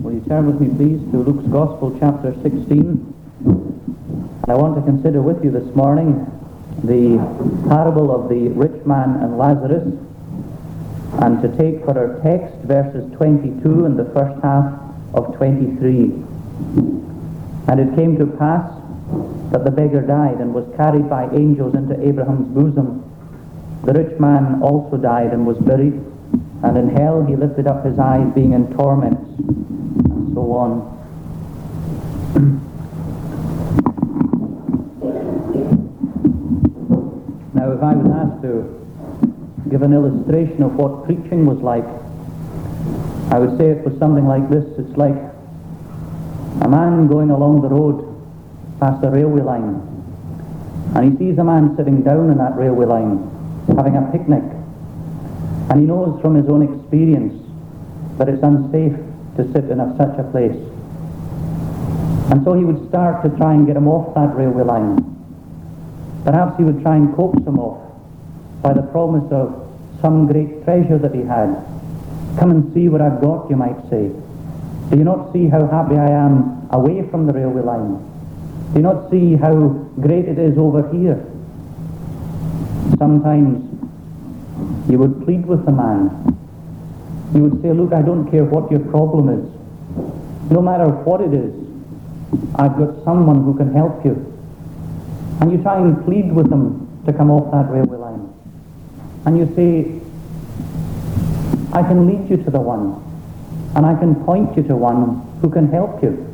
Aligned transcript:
Will 0.00 0.14
you 0.14 0.24
turn 0.26 0.46
with 0.46 0.58
me, 0.58 0.68
please, 0.74 1.00
to 1.12 1.18
Luke's 1.18 1.46
Gospel, 1.48 1.94
chapter 2.00 2.32
16? 2.40 3.14
And 3.44 4.48
I 4.48 4.54
want 4.54 4.74
to 4.76 4.82
consider 4.82 5.20
with 5.20 5.44
you 5.44 5.50
this 5.50 5.68
morning 5.76 6.24
the 6.82 7.20
parable 7.68 8.10
of 8.10 8.30
the 8.30 8.48
rich 8.56 8.86
man 8.86 9.20
and 9.22 9.36
Lazarus, 9.36 9.84
and 11.20 11.42
to 11.42 11.48
take 11.58 11.84
for 11.84 11.92
our 11.92 12.18
text 12.22 12.56
verses 12.64 13.04
22 13.16 13.84
and 13.84 13.98
the 13.98 14.06
first 14.16 14.42
half 14.42 14.80
of 15.12 15.36
23. 15.36 16.04
And 17.68 17.76
it 17.78 17.94
came 17.94 18.16
to 18.16 18.26
pass 18.26 18.72
that 19.52 19.62
the 19.64 19.70
beggar 19.70 20.00
died 20.00 20.40
and 20.40 20.54
was 20.54 20.64
carried 20.74 21.10
by 21.10 21.28
angels 21.36 21.74
into 21.74 22.00
Abraham's 22.00 22.48
bosom. 22.48 23.04
The 23.84 23.92
rich 23.92 24.18
man 24.18 24.62
also 24.62 24.96
died 24.96 25.34
and 25.34 25.46
was 25.46 25.58
buried, 25.58 26.00
and 26.64 26.78
in 26.78 26.96
hell 26.96 27.22
he 27.26 27.36
lifted 27.36 27.66
up 27.66 27.84
his 27.84 27.98
eyes, 27.98 28.32
being 28.34 28.54
in 28.54 28.72
torments, 28.74 29.20
now, 37.54 37.72
if 37.72 37.82
I 37.82 37.94
was 37.94 38.10
asked 38.12 38.42
to 38.42 38.68
give 39.70 39.80
an 39.80 39.94
illustration 39.94 40.62
of 40.62 40.74
what 40.74 41.06
preaching 41.06 41.46
was 41.46 41.58
like, 41.60 41.86
I 43.32 43.38
would 43.38 43.56
say 43.56 43.70
it 43.70 43.82
was 43.82 43.98
something 43.98 44.26
like 44.26 44.50
this. 44.50 44.66
It's 44.78 44.94
like 44.98 45.16
a 46.60 46.68
man 46.68 47.06
going 47.08 47.30
along 47.30 47.62
the 47.62 47.68
road 47.68 48.04
past 48.78 49.02
a 49.04 49.10
railway 49.10 49.40
line, 49.40 49.80
and 50.94 51.12
he 51.12 51.16
sees 51.18 51.38
a 51.38 51.44
man 51.44 51.74
sitting 51.78 52.02
down 52.02 52.28
in 52.28 52.36
that 52.36 52.56
railway 52.56 52.84
line 52.84 53.30
having 53.74 53.96
a 53.96 54.02
picnic, 54.12 54.42
and 55.70 55.80
he 55.80 55.86
knows 55.86 56.20
from 56.20 56.34
his 56.34 56.46
own 56.50 56.60
experience 56.60 57.40
that 58.18 58.28
it's 58.28 58.42
unsafe 58.42 58.98
to 59.36 59.52
sit 59.52 59.64
in 59.70 59.80
a, 59.80 59.96
such 59.96 60.18
a 60.18 60.24
place. 60.30 60.56
And 62.30 62.44
so 62.44 62.54
he 62.54 62.64
would 62.64 62.88
start 62.88 63.22
to 63.24 63.36
try 63.36 63.54
and 63.54 63.66
get 63.66 63.76
him 63.76 63.88
off 63.88 64.14
that 64.14 64.34
railway 64.36 64.64
line. 64.64 64.98
Perhaps 66.24 66.56
he 66.56 66.64
would 66.64 66.82
try 66.82 66.96
and 66.96 67.14
coax 67.14 67.36
him 67.46 67.58
off 67.58 67.80
by 68.62 68.72
the 68.72 68.82
promise 68.82 69.30
of 69.32 69.68
some 70.00 70.26
great 70.26 70.64
treasure 70.64 70.98
that 70.98 71.14
he 71.14 71.22
had. 71.22 71.54
Come 72.38 72.50
and 72.50 72.72
see 72.72 72.88
what 72.88 73.00
I've 73.00 73.20
got, 73.20 73.50
you 73.50 73.56
might 73.56 73.76
say. 73.90 74.10
Do 74.90 74.96
you 74.98 75.04
not 75.04 75.32
see 75.32 75.48
how 75.48 75.66
happy 75.66 75.96
I 75.96 76.08
am 76.08 76.68
away 76.70 77.08
from 77.10 77.26
the 77.26 77.32
railway 77.32 77.62
line? 77.62 77.96
Do 78.72 78.78
you 78.78 78.82
not 78.82 79.10
see 79.10 79.36
how 79.36 79.68
great 80.00 80.26
it 80.26 80.38
is 80.38 80.56
over 80.56 80.88
here? 80.92 81.24
Sometimes 82.98 83.68
you 84.90 84.98
would 84.98 85.24
plead 85.24 85.46
with 85.46 85.64
the 85.64 85.72
man. 85.72 86.38
You 87.34 87.44
would 87.44 87.62
say, 87.62 87.72
look, 87.72 87.92
I 87.92 88.02
don't 88.02 88.30
care 88.30 88.44
what 88.44 88.70
your 88.70 88.80
problem 88.80 89.28
is. 89.28 90.50
No 90.50 90.60
matter 90.60 90.88
what 90.88 91.20
it 91.20 91.32
is, 91.32 91.54
I've 92.56 92.76
got 92.76 93.04
someone 93.04 93.44
who 93.44 93.56
can 93.56 93.72
help 93.72 94.04
you. 94.04 94.14
And 95.40 95.50
you 95.50 95.62
try 95.62 95.78
and 95.78 96.04
plead 96.04 96.32
with 96.32 96.50
them 96.50 97.02
to 97.06 97.12
come 97.12 97.30
off 97.30 97.50
that 97.52 97.70
railway 97.70 97.96
line. 97.96 98.32
And 99.24 99.38
you 99.38 99.46
say, 99.56 100.00
I 101.72 101.82
can 101.82 102.06
lead 102.06 102.28
you 102.28 102.36
to 102.44 102.50
the 102.50 102.60
one, 102.60 103.02
and 103.76 103.86
I 103.86 103.94
can 103.98 104.14
point 104.24 104.56
you 104.56 104.62
to 104.64 104.76
one 104.76 105.26
who 105.40 105.48
can 105.48 105.70
help 105.70 106.02
you 106.02 106.28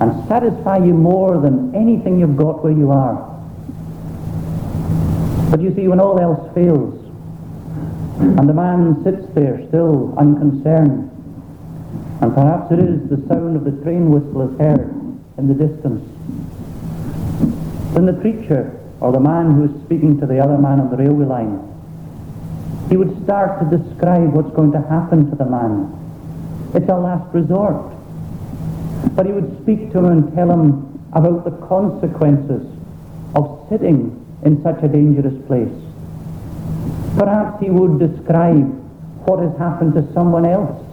and 0.00 0.28
satisfy 0.28 0.78
you 0.78 0.92
more 0.92 1.40
than 1.40 1.74
anything 1.74 2.18
you've 2.18 2.36
got 2.36 2.62
where 2.62 2.72
you 2.72 2.90
are. 2.90 3.14
But 5.50 5.60
you 5.62 5.74
see, 5.74 5.88
when 5.88 6.00
all 6.00 6.18
else 6.18 6.52
fails, 6.54 7.03
and 8.18 8.48
the 8.48 8.54
man 8.54 9.02
sits 9.02 9.26
there 9.34 9.66
still 9.68 10.14
unconcerned, 10.18 11.10
and 12.20 12.34
perhaps 12.34 12.70
it 12.72 12.78
is 12.78 13.08
the 13.08 13.16
sound 13.28 13.56
of 13.56 13.64
the 13.64 13.82
train 13.82 14.10
whistle 14.10 14.48
is 14.48 14.58
heard 14.58 14.90
in 15.38 15.48
the 15.48 15.54
distance, 15.54 16.02
then 17.94 18.06
the 18.06 18.12
preacher, 18.12 18.80
or 19.00 19.12
the 19.12 19.20
man 19.20 19.50
who 19.52 19.64
is 19.64 19.84
speaking 19.84 20.18
to 20.20 20.26
the 20.26 20.38
other 20.38 20.58
man 20.58 20.80
on 20.80 20.90
the 20.90 20.96
railway 20.96 21.26
line, 21.26 21.60
he 22.88 22.96
would 22.96 23.22
start 23.24 23.58
to 23.60 23.78
describe 23.78 24.32
what's 24.32 24.54
going 24.54 24.72
to 24.72 24.80
happen 24.80 25.28
to 25.30 25.36
the 25.36 25.44
man. 25.44 25.90
It's 26.74 26.88
a 26.88 26.96
last 26.96 27.32
resort. 27.34 27.92
But 29.14 29.26
he 29.26 29.32
would 29.32 29.62
speak 29.62 29.92
to 29.92 29.98
him 29.98 30.06
and 30.06 30.34
tell 30.34 30.50
him 30.50 31.08
about 31.12 31.44
the 31.44 31.52
consequences 31.66 32.66
of 33.34 33.66
sitting 33.68 34.24
in 34.44 34.62
such 34.62 34.82
a 34.82 34.88
dangerous 34.88 35.34
place. 35.46 35.72
Perhaps 37.16 37.62
he 37.62 37.70
would 37.70 37.98
describe 37.98 38.66
what 39.26 39.40
has 39.40 39.56
happened 39.58 39.94
to 39.94 40.12
someone 40.12 40.44
else 40.44 40.84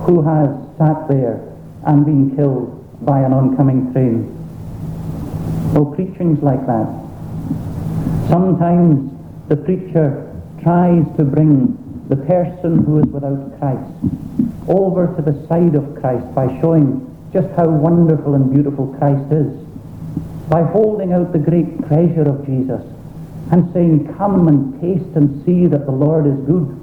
who 0.00 0.22
has 0.22 0.48
sat 0.78 1.08
there 1.08 1.40
and 1.86 2.04
been 2.04 2.34
killed 2.36 2.74
by 3.04 3.20
an 3.20 3.32
oncoming 3.32 3.92
train. 3.92 4.34
Oh, 5.76 5.92
preaching's 5.94 6.42
like 6.42 6.64
that. 6.66 6.88
Sometimes 8.28 9.12
the 9.48 9.56
preacher 9.56 10.24
tries 10.62 11.04
to 11.16 11.24
bring 11.24 11.76
the 12.08 12.16
person 12.16 12.84
who 12.84 13.00
is 13.00 13.06
without 13.06 13.58
Christ 13.58 13.92
over 14.68 15.14
to 15.16 15.22
the 15.22 15.46
side 15.46 15.74
of 15.74 16.00
Christ 16.00 16.34
by 16.34 16.46
showing 16.60 17.04
just 17.32 17.48
how 17.56 17.68
wonderful 17.68 18.34
and 18.34 18.52
beautiful 18.52 18.94
Christ 18.98 19.30
is 19.32 19.52
by 20.48 20.62
holding 20.62 21.12
out 21.12 21.32
the 21.32 21.38
great 21.38 21.86
treasure 21.86 22.28
of 22.28 22.46
Jesus 22.46 22.82
and 23.50 23.72
saying, 23.72 24.14
Come 24.16 24.48
and 24.48 24.80
taste 24.80 25.16
and 25.16 25.44
see 25.44 25.66
that 25.66 25.86
the 25.86 25.92
Lord 25.92 26.26
is 26.26 26.38
good. 26.46 26.74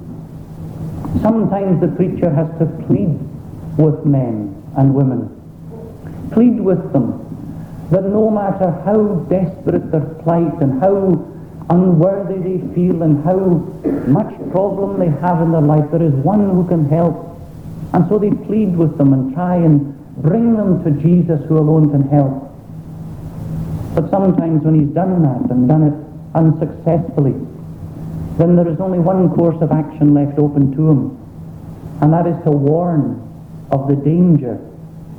Sometimes 1.21 1.81
the 1.81 1.87
preacher 1.95 2.29
has 2.29 2.47
to 2.59 2.65
plead 2.87 3.19
with 3.77 4.05
men 4.05 4.51
and 4.77 4.93
women, 4.93 5.29
plead 6.31 6.59
with 6.59 6.91
them 6.91 7.21
that 7.91 8.03
no 8.03 8.29
matter 8.29 8.71
how 8.83 9.25
desperate 9.29 9.91
their 9.91 10.05
plight 10.23 10.53
and 10.61 10.81
how 10.81 11.13
unworthy 11.69 12.37
they 12.41 12.73
feel 12.73 13.03
and 13.03 13.23
how 13.23 13.37
much 14.07 14.33
problem 14.51 14.99
they 14.99 15.09
have 15.21 15.41
in 15.41 15.51
their 15.51 15.61
life, 15.61 15.89
there 15.91 16.01
is 16.01 16.13
one 16.13 16.49
who 16.49 16.67
can 16.67 16.87
help. 16.89 17.39
And 17.93 18.07
so 18.09 18.17
they 18.17 18.31
plead 18.31 18.75
with 18.75 18.97
them 18.97 19.13
and 19.13 19.33
try 19.33 19.55
and 19.55 19.93
bring 20.21 20.55
them 20.55 20.83
to 20.83 20.91
Jesus 21.01 21.39
who 21.47 21.57
alone 21.57 21.91
can 21.91 22.07
help. 22.09 22.51
But 23.93 24.09
sometimes 24.09 24.63
when 24.63 24.79
he's 24.79 24.93
done 24.93 25.21
that 25.21 25.51
and 25.51 25.67
done 25.67 25.83
it 25.83 26.04
unsuccessfully, 26.35 27.33
then 28.37 28.55
there 28.55 28.67
is 28.67 28.79
only 28.79 28.99
one 28.99 29.29
course 29.33 29.59
of 29.61 29.71
action 29.71 30.13
left 30.13 30.37
open 30.37 30.75
to 30.75 30.89
him, 30.89 31.17
and 32.01 32.11
that 32.11 32.27
is 32.27 32.35
to 32.43 32.51
warn 32.51 33.21
of 33.71 33.87
the 33.87 33.95
danger 33.95 34.59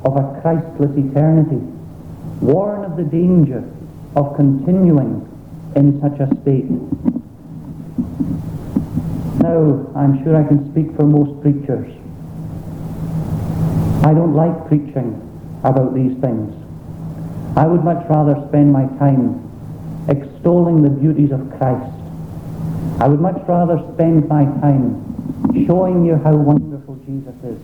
of 0.05 0.15
a 0.15 0.39
Christless 0.41 0.95
eternity. 0.95 1.59
Warn 2.39 2.85
of 2.85 2.95
the 2.95 3.03
danger 3.03 3.63
of 4.15 4.35
continuing 4.35 5.25
in 5.75 5.99
such 5.99 6.19
a 6.19 6.27
state. 6.41 6.69
Now, 9.41 9.89
I'm 9.95 10.23
sure 10.23 10.35
I 10.35 10.47
can 10.47 10.71
speak 10.71 10.95
for 10.95 11.03
most 11.03 11.41
preachers. 11.41 11.91
I 14.05 14.13
don't 14.13 14.35
like 14.35 14.67
preaching 14.67 15.19
about 15.63 15.95
these 15.95 16.15
things. 16.19 16.53
I 17.57 17.65
would 17.65 17.83
much 17.83 18.05
rather 18.07 18.35
spend 18.47 18.71
my 18.71 18.85
time 18.99 19.46
extolling 20.07 20.81
the 20.83 20.89
beauties 20.89 21.31
of 21.31 21.41
Christ. 21.57 21.93
I 22.99 23.07
would 23.07 23.19
much 23.19 23.41
rather 23.47 23.77
spend 23.93 24.27
my 24.27 24.45
time 24.61 25.03
showing 25.65 26.05
you 26.05 26.15
how 26.15 26.35
wonderful 26.35 26.95
Jesus 27.05 27.35
is, 27.43 27.59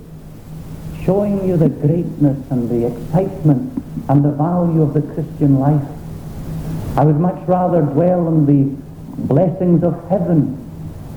showing 1.06 1.48
you 1.48 1.58
the 1.58 1.70
greatness 1.70 2.38
and 2.52 2.70
the 2.70 2.88
excitement 2.88 3.84
and 4.10 4.24
the 4.24 4.32
value 4.32 4.82
of 4.82 4.94
the 4.94 5.02
Christian 5.02 5.60
life. 5.60 5.88
I 6.98 7.04
would 7.04 7.20
much 7.20 7.48
rather 7.48 7.82
dwell 7.82 8.28
on 8.28 8.46
the 8.46 8.76
blessings 9.26 9.84
of 9.84 9.94
heaven 10.10 10.60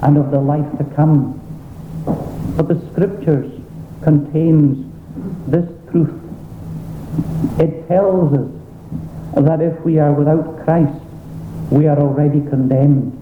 and 0.03 0.17
of 0.17 0.31
the 0.31 0.41
life 0.41 0.79
to 0.79 0.85
come. 0.97 1.43
But 2.57 2.69
the 2.69 2.81
scriptures 2.93 3.53
contains 4.03 4.87
this 5.47 5.69
truth. 5.91 6.23
It 7.59 7.87
tells 7.89 8.33
us 8.33 9.45
that 9.45 9.61
if 9.61 9.79
we 9.81 9.99
are 9.99 10.13
without 10.13 10.65
Christ, 10.65 11.01
we 11.71 11.87
are 11.87 11.99
already 11.99 12.41
condemned. 12.49 13.13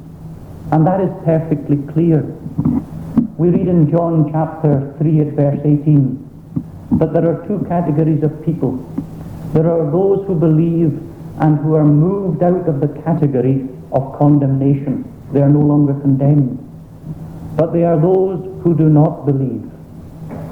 And 0.73 0.87
that 0.87 1.01
is 1.01 1.11
perfectly 1.25 1.79
clear. 1.93 2.23
We 3.37 3.51
read 3.51 3.69
in 3.69 3.91
John 3.91 4.31
chapter 4.33 4.95
3 4.99 5.21
at 5.21 5.27
verse 5.35 5.61
18 5.65 6.25
that 6.99 7.13
there 7.13 7.29
are 7.29 7.47
two 7.47 7.65
categories 7.69 8.23
of 8.23 8.45
people. 8.45 8.77
There 9.53 9.71
are 9.71 9.91
those 9.91 10.27
who 10.27 10.35
believe 10.35 10.93
and 11.41 11.59
who 11.59 11.75
are 11.75 11.85
moved 11.85 12.43
out 12.43 12.69
of 12.69 12.81
the 12.81 12.89
category 13.03 13.69
of 13.93 14.19
condemnation. 14.19 15.05
They 15.33 15.41
are 15.41 15.49
no 15.49 15.61
longer 15.61 15.95
condemned. 16.01 16.59
But 17.57 17.73
they 17.73 17.85
are 17.85 18.01
those 18.01 18.45
who 18.63 18.75
do 18.75 18.89
not 18.89 19.27
believe. 19.27 19.71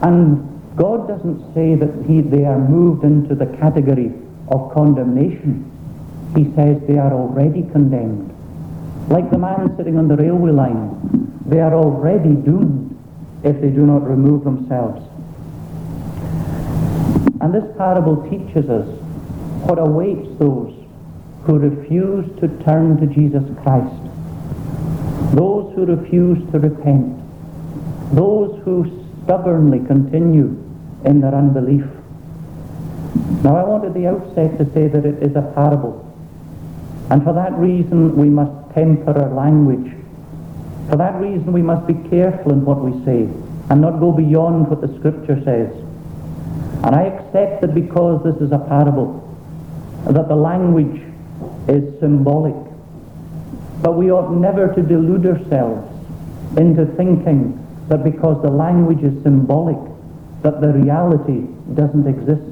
And 0.03 0.49
God 0.77 1.09
doesn't 1.09 1.55
say 1.55 1.75
that 1.75 2.05
he, 2.07 2.21
they 2.21 2.45
are 2.45 2.59
moved 2.59 3.05
into 3.05 3.35
the 3.35 3.47
category 3.59 4.13
of 4.49 4.73
condemnation. 4.73 5.72
He 6.37 6.45
says 6.55 6.81
they 6.87 6.99
are 6.99 7.13
already 7.13 7.63
condemned. 7.73 8.31
Like 9.09 9.31
the 9.31 9.39
man 9.39 9.77
sitting 9.77 9.99
on 9.99 10.09
the 10.09 10.17
railway 10.17 10.53
line, 10.53 11.43
they 11.47 11.61
are 11.61 11.75
already 11.75 12.35
doomed 12.35 12.99
if 13.43 13.61
they 13.61 13.69
do 13.69 13.85
not 13.85 14.09
remove 14.09 14.45
themselves. 14.45 15.03
And 17.41 17.53
this 17.53 17.65
parable 17.77 18.29
teaches 18.31 18.71
us 18.71 18.87
what 19.67 19.79
awaits 19.79 20.29
those 20.39 20.73
who 21.45 21.59
refuse 21.59 22.25
to 22.41 22.49
turn 22.65 22.99
to 23.01 23.07
Jesus 23.07 23.43
Christ, 23.63 24.01
those 25.35 25.75
who 25.75 25.85
refuse 25.85 26.39
to 26.53 26.61
repent, 26.61 27.19
those 28.15 28.63
who 28.65 29.07
stubbornly 29.25 29.81
continue 29.87 30.57
in 31.05 31.21
their 31.21 31.35
unbelief. 31.35 31.85
Now 33.43 33.57
I 33.57 33.65
want 33.65 33.85
at 33.85 33.95
the 33.95 34.07
outset 34.07 34.57
to 34.59 34.65
say 34.73 34.87
that 34.87 35.05
it 35.05 35.23
is 35.23 35.35
a 35.35 35.43
parable. 35.55 36.02
And 37.11 37.23
for 37.23 37.33
that 37.33 37.53
reason 37.53 38.17
we 38.17 38.29
must 38.29 38.75
temper 38.75 39.13
our 39.19 39.31
language. 39.31 39.93
For 40.89 40.97
that 40.97 41.21
reason 41.21 41.53
we 41.53 41.63
must 41.63 41.87
be 41.87 41.95
careful 42.09 42.53
in 42.53 42.65
what 42.65 42.81
we 42.81 42.93
say 43.05 43.29
and 43.71 43.81
not 43.81 44.01
go 44.01 44.13
beyond 44.13 44.69
what 44.69 44.81
the 44.81 44.89
scripture 44.99 45.41
says. 45.45 45.73
And 46.85 46.95
I 46.95 47.05
accept 47.05 47.63
that 47.63 47.75
because 47.75 48.25
this 48.25 48.37
is 48.43 48.53
a 48.53 48.59
parable, 48.59 49.21
that 50.07 50.29
the 50.29 50.35
language 50.35 51.01
is 51.69 51.99
symbolic. 52.01 52.57
But 53.81 53.93
we 53.93 54.11
ought 54.11 54.33
never 54.33 54.73
to 54.75 54.83
delude 54.83 55.27
ourselves 55.27 55.89
into 56.59 56.87
thinking 56.97 57.59
that 57.89 58.05
because 58.05 58.43
the 58.43 58.51
language 58.51 59.03
is 59.03 59.23
symbolic, 59.23 59.79
that 60.43 60.61
the 60.61 60.73
reality 60.73 61.47
doesn't 61.75 62.07
exist. 62.07 62.43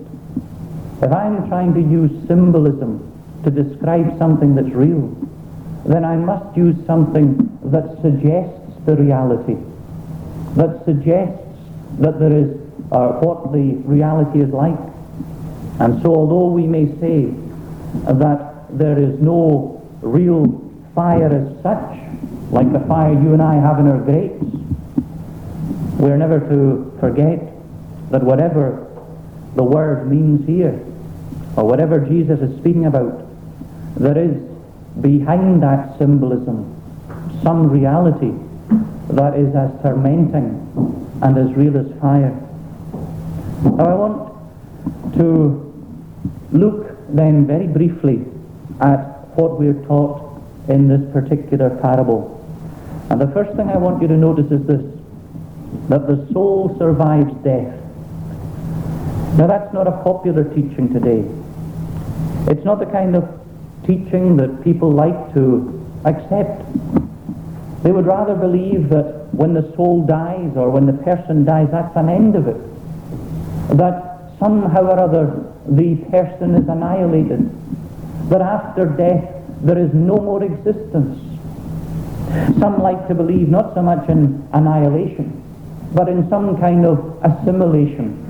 If 1.03 1.13
I'm 1.13 1.49
trying 1.49 1.75
to 1.75 1.81
use 1.81 2.11
symbolism 2.29 3.10
to 3.45 3.51
describe 3.51 4.19
something 4.19 4.55
that's 4.55 4.75
real, 4.75 5.09
then 5.85 6.05
I 6.05 6.17
must 6.17 6.57
use 6.57 6.77
something 6.87 7.59
that 7.65 8.01
suggests 8.03 8.85
the 8.87 8.97
reality, 8.97 9.57
that 10.57 10.85
suggests 10.85 11.47
that 11.99 12.19
there 12.19 12.33
is 12.33 12.57
uh, 12.93 13.13
what 13.21 13.53
the 13.53 13.75
reality 13.85 14.41
is 14.41 14.51
like. 14.51 14.79
And 15.81 16.03
so 16.03 16.15
although 16.15 16.49
we 16.49 16.67
may 16.67 16.87
say 17.01 17.33
that 18.05 18.67
there 18.79 18.99
is 18.99 19.19
no 19.21 19.81
real 20.03 20.71
fire 20.95 21.33
as 21.33 21.63
such, 21.63 21.99
like 22.51 22.73
the 22.73 22.81
fire 22.81 23.13
you 23.13 23.33
and 23.33 23.43
I 23.43 23.55
have 23.55 23.79
in 23.79 23.87
our 23.87 23.99
grates, 23.99 24.43
we're 25.99 26.17
never 26.17 26.41
to 26.41 26.97
forget 27.01 27.53
that 28.11 28.23
whatever 28.23 28.87
the 29.55 29.65
word 29.65 30.11
means 30.11 30.47
here, 30.47 30.85
or 31.57 31.65
whatever 31.65 32.01
Jesus 32.01 32.41
is 32.41 32.57
speaking 32.59 32.87
about, 32.87 33.30
there 33.97 34.19
is 34.19 34.37
behind 35.01 35.63
that 35.63 35.99
symbolism 35.99 36.77
some 37.43 37.71
reality 37.71 38.33
that 39.11 39.35
is 39.35 39.55
as 39.55 39.71
tormenting 39.83 40.57
and 41.23 41.39
as 41.39 41.55
real 41.57 41.77
as 41.77 41.87
fire. 42.01 42.31
Now 43.65 43.87
I 43.87 43.95
want 43.95 45.15
to 45.17 45.73
look 46.53 46.97
then 47.15 47.47
very 47.47 47.67
briefly 47.67 48.25
at 48.81 49.01
what 49.37 49.59
we're 49.59 49.81
taught 49.87 50.43
in 50.69 50.89
this 50.89 51.01
particular 51.13 51.71
parable. 51.71 52.37
And 53.11 53.21
the 53.21 53.29
first 53.29 53.57
thing 53.57 53.69
I 53.69 53.77
want 53.77 54.01
you 54.01 54.09
to 54.09 54.17
notice 54.17 54.51
is 54.53 54.65
this, 54.67 54.83
that 55.89 56.07
the 56.07 56.29
soul 56.33 56.77
survives 56.79 57.33
death. 57.43 57.75
Now 59.37 59.47
that's 59.47 59.73
not 59.73 59.87
a 59.87 60.03
popular 60.03 60.45
teaching 60.45 60.93
today. 60.93 61.25
It's 62.51 62.65
not 62.65 62.79
the 62.79 62.87
kind 62.87 63.17
of 63.17 63.40
teaching 63.91 64.37
that 64.37 64.63
people 64.63 64.91
like 64.91 65.35
to 65.35 65.45
accept. 66.05 66.63
They 67.83 67.91
would 67.91 68.07
rather 68.07 68.35
believe 68.35 68.89
that 68.91 69.27
when 69.33 69.53
the 69.53 69.75
soul 69.75 70.07
dies 70.07 70.53
or 70.57 70.71
when 70.71 70.87
the 70.87 70.93
person 70.93 71.45
dies, 71.45 71.69
that's 71.73 71.97
an 71.97 72.09
end 72.09 72.37
of 72.37 72.47
it. 72.47 72.61
That 73.77 74.31
somehow 74.39 74.85
or 74.85 74.99
other 75.01 75.53
the 75.67 75.97
person 76.11 76.55
is 76.55 76.69
annihilated. 76.69 77.51
That 78.29 78.43
after 78.43 78.87
death 78.87 79.25
there 79.63 79.79
is 79.79 79.93
no 79.93 80.17
more 80.17 80.45
existence. 80.45 81.19
Some 82.61 82.81
like 82.81 83.09
to 83.09 83.15
believe 83.15 83.49
not 83.49 83.75
so 83.75 83.83
much 83.83 84.09
in 84.09 84.49
annihilation, 84.53 85.43
but 85.95 86.09
in 86.09 86.29
some 86.31 86.59
kind 86.61 86.87
of 86.87 87.19
assimilation. 87.25 88.27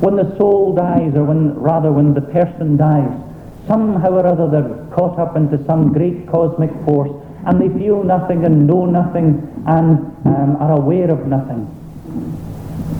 When 0.00 0.16
the 0.16 0.36
soul 0.38 0.74
dies, 0.74 1.14
or 1.14 1.24
when 1.24 1.54
rather 1.54 1.92
when 1.92 2.14
the 2.14 2.22
person 2.22 2.76
dies, 2.76 3.25
somehow 3.66 4.10
or 4.10 4.26
other 4.26 4.48
they're 4.48 4.86
caught 4.94 5.18
up 5.18 5.36
into 5.36 5.62
some 5.66 5.92
great 5.92 6.26
cosmic 6.28 6.70
force 6.84 7.10
and 7.46 7.60
they 7.60 7.78
feel 7.78 8.02
nothing 8.02 8.44
and 8.44 8.66
know 8.66 8.86
nothing 8.86 9.42
and 9.66 9.98
um, 10.26 10.56
are 10.60 10.72
aware 10.72 11.10
of 11.10 11.26
nothing. 11.26 11.72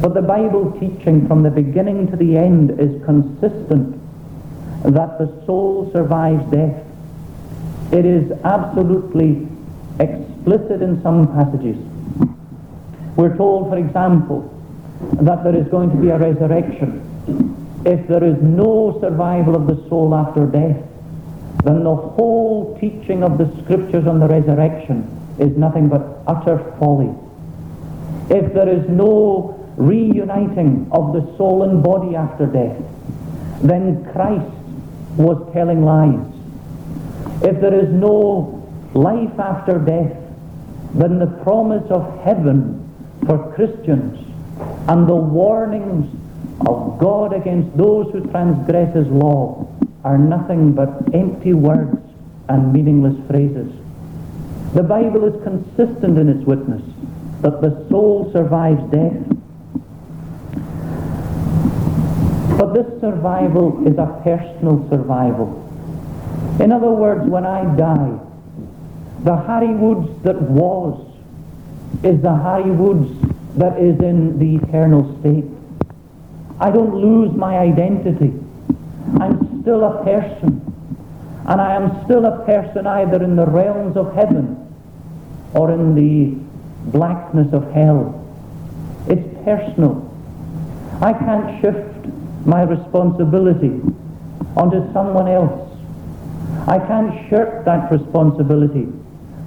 But 0.00 0.14
the 0.14 0.22
Bible 0.22 0.76
teaching 0.78 1.26
from 1.26 1.42
the 1.42 1.50
beginning 1.50 2.10
to 2.10 2.16
the 2.16 2.36
end 2.36 2.78
is 2.78 3.02
consistent 3.04 4.00
that 4.82 5.18
the 5.18 5.26
soul 5.46 5.90
survives 5.92 6.44
death. 6.50 6.84
It 7.92 8.04
is 8.04 8.30
absolutely 8.44 9.48
explicit 9.98 10.82
in 10.82 11.02
some 11.02 11.28
passages. 11.34 11.76
We're 13.16 13.36
told, 13.36 13.70
for 13.70 13.78
example, 13.78 14.52
that 15.22 15.42
there 15.42 15.56
is 15.56 15.66
going 15.69 15.90
to 15.90 15.96
be 15.96 16.10
a 16.10 16.19
resurrection. 16.19 17.02
If 17.86 18.08
there 18.08 18.24
is 18.24 18.36
no 18.42 18.98
survival 19.00 19.54
of 19.54 19.68
the 19.68 19.88
soul 19.88 20.12
after 20.12 20.44
death, 20.44 20.82
then 21.62 21.84
the 21.84 21.94
whole 21.94 22.76
teaching 22.80 23.22
of 23.22 23.38
the 23.38 23.46
scriptures 23.62 24.08
on 24.08 24.18
the 24.18 24.26
resurrection 24.26 25.06
is 25.38 25.56
nothing 25.56 25.88
but 25.88 26.18
utter 26.26 26.58
folly. 26.80 27.14
If 28.28 28.52
there 28.54 28.68
is 28.68 28.88
no 28.88 29.54
reuniting 29.76 30.88
of 30.90 31.12
the 31.12 31.20
soul 31.36 31.62
and 31.62 31.80
body 31.80 32.16
after 32.16 32.46
death, 32.46 32.82
then 33.62 34.04
Christ 34.10 34.50
was 35.16 35.38
telling 35.52 35.84
lies. 35.84 36.26
If 37.44 37.60
there 37.60 37.74
is 37.74 37.88
no 37.92 38.66
life 38.94 39.38
after 39.38 39.78
death, 39.78 40.16
then 40.92 41.20
the 41.20 41.28
promise 41.44 41.88
of 41.90 42.18
heaven 42.24 42.82
for 43.26 43.52
Christians 43.54 44.18
and 44.88 45.08
the 45.08 45.14
warnings 45.14 46.15
of 46.64 46.99
God 46.99 47.32
against 47.32 47.76
those 47.76 48.11
who 48.12 48.20
transgress 48.31 48.94
his 48.94 49.06
law 49.08 49.69
are 50.05 50.17
nothing 50.17 50.73
but 50.73 50.88
empty 51.12 51.53
words 51.53 51.99
and 52.49 52.73
meaningless 52.73 53.17
phrases. 53.29 53.73
The 54.75 54.82
Bible 54.82 55.25
is 55.25 55.43
consistent 55.43 56.19
in 56.19 56.29
its 56.29 56.47
witness 56.47 56.82
that 57.43 57.61
the 57.61 57.87
soul 57.88 58.31
survives 58.32 58.82
death. 58.91 59.23
But 62.58 62.73
this 62.73 63.00
survival 63.00 63.87
is 63.87 63.98
a 63.98 64.06
personal 64.25 64.89
survival. 64.89 65.63
In 66.60 66.72
other 66.72 66.91
words, 66.91 67.29
when 67.29 67.44
I 67.44 67.65
die, 67.77 68.19
the 69.25 69.36
Harry 69.36 69.75
Woods 69.75 70.22
that 70.22 70.41
was 70.41 71.05
is 72.03 72.20
the 72.22 72.34
Harry 72.34 72.70
Woods 72.70 73.10
that 73.56 73.79
is 73.79 73.98
in 74.01 74.39
the 74.39 74.56
eternal 74.56 75.19
state. 75.20 75.44
I 76.60 76.70
don't 76.70 76.94
lose 76.94 77.36
my 77.36 77.58
identity. 77.58 78.32
I'm 79.20 79.63
still 79.63 79.84
a 79.84 80.05
person. 80.05 80.63
And 81.46 81.60
I 81.60 81.75
am 81.75 82.05
still 82.05 82.25
a 82.25 82.44
person 82.44 82.86
either 82.86 83.22
in 83.22 83.36
the 83.36 83.46
realms 83.46 83.96
of 83.96 84.15
heaven 84.15 84.75
or 85.55 85.70
in 85.70 85.94
the 85.94 86.34
blackness 86.91 87.53
of 87.53 87.70
hell. 87.72 88.22
It's 89.08 89.27
personal. 89.44 90.03
I 91.01 91.13
can't 91.13 91.60
shift 91.60 92.06
my 92.46 92.63
responsibility 92.63 93.81
onto 94.56 94.93
someone 94.93 95.29
else. 95.29 95.70
I 96.67 96.79
can't 96.79 97.29
shirk 97.29 97.65
that 97.65 97.93
responsibility 97.93 98.86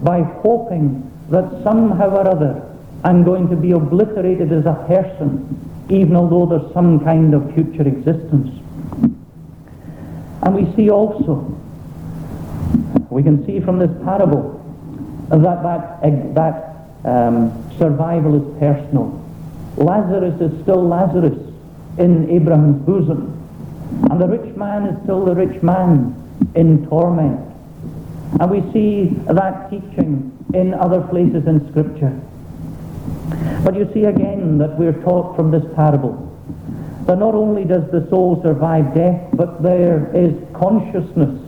by 0.01 0.21
hoping 0.21 1.11
that 1.29 1.63
somehow 1.63 2.09
or 2.09 2.29
other 2.29 2.65
I'm 3.03 3.23
going 3.23 3.49
to 3.49 3.55
be 3.55 3.71
obliterated 3.71 4.51
as 4.51 4.65
a 4.65 4.73
person, 4.87 5.68
even 5.89 6.15
although 6.15 6.45
there's 6.45 6.73
some 6.73 6.99
kind 7.03 7.33
of 7.33 7.53
future 7.53 7.87
existence. 7.87 8.49
And 10.43 10.55
we 10.55 10.73
see 10.75 10.89
also, 10.89 11.55
we 13.09 13.23
can 13.23 13.45
see 13.45 13.59
from 13.59 13.79
this 13.79 13.91
parable 14.03 14.55
that 15.29 15.63
that, 15.63 16.33
that 16.35 16.69
um, 17.05 17.51
survival 17.77 18.35
is 18.35 18.59
personal. 18.59 19.15
Lazarus 19.77 20.39
is 20.41 20.61
still 20.61 20.87
Lazarus 20.87 21.37
in 21.97 22.29
Abraham's 22.29 22.85
bosom. 22.85 23.35
And 24.09 24.21
the 24.21 24.27
rich 24.27 24.55
man 24.55 24.85
is 24.85 25.03
still 25.03 25.25
the 25.25 25.35
rich 25.35 25.61
man 25.63 26.15
in 26.55 26.87
torment. 26.87 27.39
And 28.39 28.51
we 28.51 28.61
see 28.71 29.05
that 29.25 29.69
teaching 29.69 30.37
in 30.53 30.73
other 30.73 31.01
places 31.01 31.47
in 31.47 31.67
Scripture. 31.69 32.19
But 33.63 33.75
you 33.75 33.89
see 33.93 34.05
again 34.05 34.57
that 34.57 34.77
we're 34.77 34.99
taught 35.03 35.35
from 35.35 35.51
this 35.51 35.63
parable 35.75 36.25
that 37.05 37.17
not 37.17 37.33
only 37.33 37.65
does 37.65 37.89
the 37.91 38.07
soul 38.09 38.39
survive 38.43 38.93
death, 38.93 39.29
but 39.33 39.63
there 39.63 40.15
is 40.15 40.31
consciousness 40.53 41.41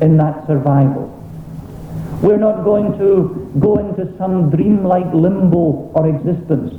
in 0.00 0.16
that 0.16 0.46
survival. 0.46 1.10
We're 2.22 2.38
not 2.38 2.64
going 2.64 2.96
to 2.98 3.52
go 3.60 3.78
into 3.78 4.16
some 4.16 4.48
dreamlike 4.50 5.12
limbo 5.12 5.92
or 5.94 6.08
existence 6.08 6.72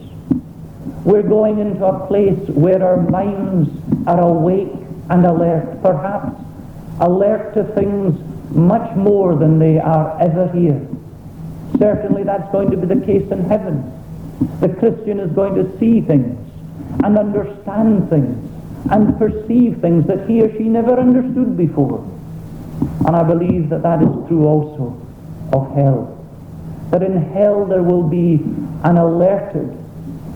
We're 1.06 1.22
going 1.22 1.60
into 1.60 1.86
a 1.86 2.08
place 2.08 2.40
where 2.50 2.84
our 2.84 2.98
minds 2.98 3.70
are 4.08 4.20
awake 4.20 4.74
and 5.12 5.24
alert, 5.24 5.80
perhaps 5.84 6.34
alert 7.00 7.54
to 7.54 7.64
things 7.76 8.20
much 8.50 8.96
more 8.96 9.36
than 9.36 9.60
they 9.60 9.78
are 9.78 10.20
ever 10.20 10.52
here. 10.52 10.82
Certainly 11.78 12.24
that's 12.24 12.52
going 12.52 12.72
to 12.72 12.78
be 12.78 12.88
the 12.88 13.06
case 13.06 13.30
in 13.32 13.48
heaven. 13.48 13.92
The 14.60 14.70
Christian 14.70 15.20
is 15.20 15.32
going 15.32 15.56
to 15.56 15.80
see 15.80 16.02
things 16.02 16.40
and 17.04 17.18
understand 17.18 18.10
things 18.10 18.52
and 18.92 19.18
perceive 19.18 19.80
things 19.80 20.06
that 20.08 20.30
he 20.30 20.42
or 20.42 20.52
she 20.58 20.64
never 20.64 21.00
understood 21.00 21.58
before. 21.58 22.00
And 23.06 23.16
I 23.16 23.24
believe 23.24 23.70
that 23.70 23.84
that 23.84 24.02
is 24.02 24.10
true 24.28 24.46
also 24.46 25.02
of 25.54 25.74
hell. 25.76 26.12
That 26.92 27.02
in 27.02 27.32
hell 27.34 27.66
there 27.66 27.84
will 27.84 28.04
be 28.04 28.36
an 28.84 28.98
alerted 28.98 29.70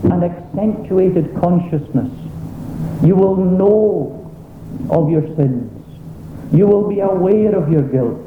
and 0.04 0.24
accentuated 0.24 1.36
consciousness. 1.40 2.12
You 3.04 3.16
will 3.16 3.36
know 3.36 4.32
of 4.90 5.10
your 5.10 5.24
sins. 5.36 5.72
You 6.52 6.66
will 6.68 6.88
be 6.88 7.02
aware 7.02 7.56
of 7.56 7.72
your 7.72 7.84
guilt. 7.84 8.20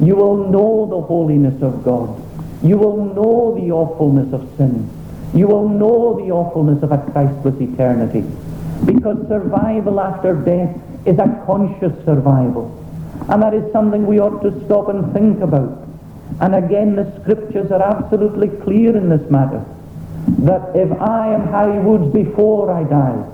You 0.00 0.16
will 0.16 0.48
know 0.50 0.86
the 0.86 1.00
holiness 1.00 1.62
of 1.62 1.84
God. 1.84 2.18
You 2.64 2.76
will 2.76 3.14
know 3.14 3.54
the 3.60 3.70
awfulness 3.72 4.32
of 4.32 4.48
sin. 4.56 4.88
You 5.34 5.46
will 5.46 5.68
know 5.68 6.20
the 6.20 6.30
awfulness 6.30 6.82
of 6.82 6.92
a 6.92 6.98
Christless 6.98 7.58
eternity. 7.60 8.20
Because 8.84 9.26
survival 9.28 10.00
after 10.00 10.34
death 10.34 10.76
is 11.06 11.18
a 11.18 11.42
conscious 11.46 11.92
survival. 12.04 12.78
And 13.28 13.42
that 13.42 13.54
is 13.54 13.72
something 13.72 14.06
we 14.06 14.20
ought 14.20 14.42
to 14.42 14.64
stop 14.66 14.88
and 14.88 15.12
think 15.14 15.40
about. 15.40 15.88
And 16.40 16.54
again, 16.54 16.96
the 16.96 17.20
scriptures 17.20 17.70
are 17.70 17.82
absolutely 17.82 18.48
clear 18.62 18.96
in 18.96 19.08
this 19.08 19.30
matter. 19.30 19.64
That 20.40 20.76
if 20.76 20.92
I 21.00 21.32
am 21.32 21.48
Harry 21.48 21.78
Woods 21.78 22.12
before 22.12 22.70
I 22.70 22.84
die, 22.84 23.24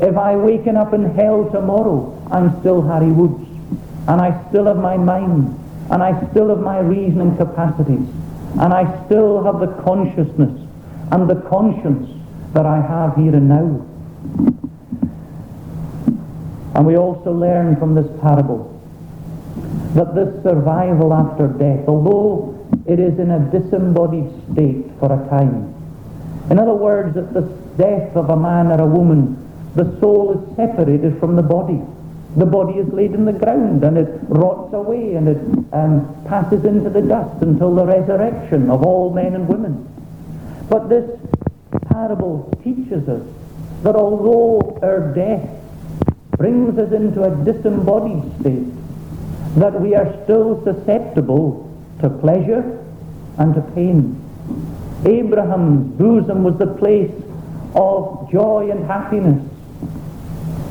if 0.00 0.16
I 0.16 0.36
waken 0.36 0.76
up 0.76 0.94
in 0.94 1.14
hell 1.14 1.50
tomorrow, 1.50 2.10
I'm 2.30 2.58
still 2.60 2.80
Harry 2.82 3.12
Woods. 3.12 3.46
And 4.08 4.20
I 4.20 4.48
still 4.48 4.64
have 4.66 4.78
my 4.78 4.96
mind. 4.96 5.60
And 5.90 6.02
I 6.02 6.26
still 6.30 6.48
have 6.48 6.60
my 6.60 6.78
reasoning 6.78 7.36
capacities. 7.36 8.08
And 8.60 8.72
I 8.72 9.04
still 9.06 9.42
have 9.44 9.60
the 9.60 9.82
consciousness 9.82 10.63
and 11.10 11.28
the 11.28 11.36
conscience 11.48 12.10
that 12.52 12.66
I 12.66 12.80
have 12.80 13.16
here 13.16 13.34
and 13.34 13.48
now. 13.48 13.86
And 16.74 16.86
we 16.86 16.96
also 16.96 17.32
learn 17.32 17.76
from 17.76 17.94
this 17.94 18.06
parable 18.20 18.70
that 19.94 20.14
this 20.14 20.42
survival 20.42 21.14
after 21.14 21.46
death, 21.46 21.86
although 21.86 22.66
it 22.86 22.98
is 22.98 23.18
in 23.18 23.30
a 23.30 23.38
disembodied 23.50 24.28
state 24.52 24.86
for 24.98 25.12
a 25.12 25.28
time, 25.28 25.74
in 26.50 26.58
other 26.58 26.74
words, 26.74 27.16
at 27.16 27.32
the 27.32 27.42
death 27.78 28.16
of 28.16 28.30
a 28.30 28.36
man 28.36 28.68
or 28.68 28.80
a 28.80 28.86
woman, 28.86 29.40
the 29.74 29.98
soul 30.00 30.32
is 30.32 30.56
separated 30.56 31.18
from 31.18 31.36
the 31.36 31.42
body. 31.42 31.80
The 32.36 32.46
body 32.46 32.78
is 32.78 32.92
laid 32.92 33.12
in 33.12 33.24
the 33.24 33.32
ground 33.32 33.84
and 33.84 33.96
it 33.96 34.20
rots 34.28 34.74
away 34.74 35.14
and 35.14 35.28
it 35.28 35.38
um, 35.72 36.24
passes 36.26 36.64
into 36.64 36.90
the 36.90 37.02
dust 37.02 37.42
until 37.42 37.74
the 37.74 37.86
resurrection 37.86 38.70
of 38.70 38.82
all 38.82 39.12
men 39.12 39.34
and 39.34 39.48
women. 39.48 39.93
But 40.68 40.88
this 40.88 41.08
parable 41.88 42.50
teaches 42.64 43.08
us 43.08 43.22
that 43.82 43.96
although 43.96 44.78
our 44.82 45.12
death 45.14 45.48
brings 46.36 46.78
us 46.78 46.92
into 46.92 47.22
a 47.22 47.44
disembodied 47.44 48.40
state, 48.40 48.66
that 49.56 49.80
we 49.80 49.94
are 49.94 50.12
still 50.24 50.62
susceptible 50.64 51.70
to 52.00 52.10
pleasure 52.10 52.84
and 53.38 53.54
to 53.54 53.60
pain. 53.74 54.20
Abraham's 55.04 55.96
bosom 55.96 56.44
was 56.44 56.56
the 56.58 56.66
place 56.66 57.12
of 57.74 58.30
joy 58.32 58.70
and 58.70 58.84
happiness. 58.86 59.42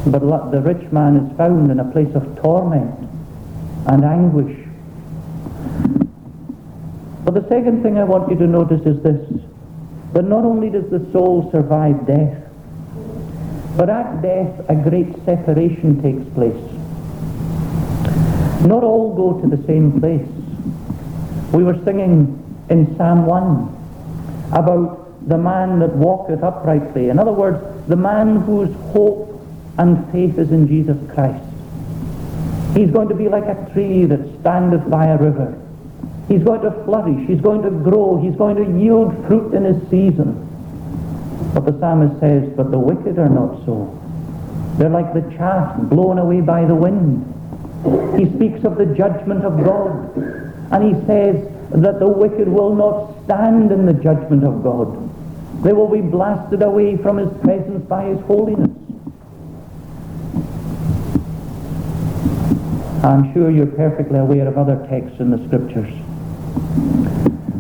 But 0.06 0.52
the 0.52 0.62
rich 0.62 0.92
man 0.92 1.16
is 1.18 1.38
found 1.38 1.72
in 1.72 1.80
a 1.80 1.86
place 1.86 2.14
of 2.16 2.36
torment 2.42 3.10
and 3.88 4.04
anguish. 4.04 4.58
But 7.24 7.36
the 7.36 7.48
second 7.48 7.84
thing 7.84 7.98
I 7.98 8.04
want 8.04 8.30
you 8.30 8.38
to 8.38 8.48
notice 8.48 8.82
is 8.86 9.02
this, 9.02 9.42
that 10.14 10.24
not 10.24 10.46
only 10.46 10.70
does 10.70 10.90
the 10.90 11.12
soul 11.12 11.50
survive 11.52 12.06
death, 12.06 12.38
but 13.76 13.90
at 13.90 14.22
death 14.22 14.66
a 14.70 14.76
great 14.76 15.14
separation 15.26 16.02
takes 16.02 16.24
place. 16.36 16.54
Not 18.66 18.84
all 18.84 19.16
go 19.16 19.42
to 19.42 19.56
the 19.56 19.62
same 19.66 20.00
place. 20.00 20.28
We 21.52 21.64
were 21.64 21.84
singing 21.84 22.40
in 22.70 22.96
Psalm 22.96 23.26
1 23.26 24.52
about 24.54 25.28
the 25.28 25.38
man 25.38 25.80
that 25.80 25.96
walketh 25.96 26.44
uprightly. 26.44 27.10
In 27.10 27.18
other 27.18 27.32
words, 27.32 27.60
the 27.88 27.96
man 27.96 28.42
whose 28.42 28.74
hope 28.94 29.42
and 29.80 30.10
faith 30.12 30.38
is 30.38 30.52
in 30.52 30.68
Jesus 30.68 30.98
Christ. 31.14 31.44
He's 32.76 32.92
going 32.92 33.10
to 33.10 33.16
be 33.16 33.30
like 33.30 33.46
a 33.46 33.70
tree 33.74 34.06
that 34.06 34.40
standeth 34.40 34.88
by 34.90 35.08
a 35.08 35.18
river. 35.18 35.60
He's 36.34 36.42
going 36.42 36.62
to 36.62 36.72
flourish. 36.84 37.28
He's 37.28 37.42
going 37.42 37.62
to 37.62 37.70
grow. 37.70 38.20
He's 38.20 38.36
going 38.36 38.56
to 38.56 38.84
yield 38.84 39.14
fruit 39.28 39.54
in 39.54 39.66
his 39.66 39.80
season. 39.88 40.34
But 41.54 41.64
the 41.66 41.78
psalmist 41.80 42.20
says, 42.20 42.52
but 42.58 42.72
the 42.72 42.80
wicked 42.80 43.20
are 43.20 43.30
not 43.30 43.64
so. 43.68 44.02
They're 44.80 44.90
like 44.90 45.14
the 45.14 45.22
chaff 45.38 45.78
blown 45.78 46.18
away 46.18 46.42
by 46.42 46.66
the 46.66 46.74
wind. 46.74 47.22
He 48.18 48.26
speaks 48.36 48.66
of 48.66 48.80
the 48.80 48.88
judgment 48.88 49.46
of 49.46 49.64
God. 49.64 50.18
And 50.72 50.84
he 50.84 51.06
says 51.06 51.36
that 51.70 52.00
the 52.00 52.08
wicked 52.08 52.48
will 52.48 52.74
not 52.74 53.14
stand 53.26 53.72
in 53.72 53.86
the 53.86 53.94
judgment 53.94 54.44
of 54.44 54.64
God. 54.64 54.90
They 55.64 55.72
will 55.72 55.88
be 55.88 56.02
blasted 56.02 56.64
away 56.64 56.98
from 56.98 57.18
his 57.18 57.30
presence 57.44 57.88
by 57.88 58.06
his 58.06 58.20
holiness. 58.22 58.72
I'm 63.04 63.32
sure 63.34 63.52
you're 63.52 63.68
perfectly 63.68 64.18
aware 64.18 64.48
of 64.48 64.58
other 64.58 64.84
texts 64.90 65.20
in 65.20 65.30
the 65.30 65.38
scriptures 65.46 65.94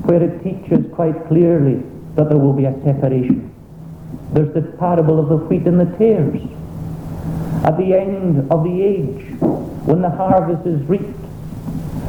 where 0.05 0.21
it 0.21 0.43
teaches 0.43 0.85
quite 0.93 1.27
clearly 1.27 1.81
that 2.15 2.29
there 2.29 2.37
will 2.37 2.53
be 2.53 2.65
a 2.65 2.73
separation. 2.83 3.53
There's 4.33 4.53
the 4.53 4.61
parable 4.77 5.19
of 5.19 5.29
the 5.29 5.37
wheat 5.37 5.65
and 5.67 5.79
the 5.79 5.97
tares. 5.97 6.41
At 7.65 7.77
the 7.77 7.93
end 7.93 8.51
of 8.51 8.63
the 8.63 8.81
age, 8.81 9.39
when 9.85 10.01
the 10.01 10.09
harvest 10.09 10.67
is 10.67 10.81
reaped, 10.87 11.19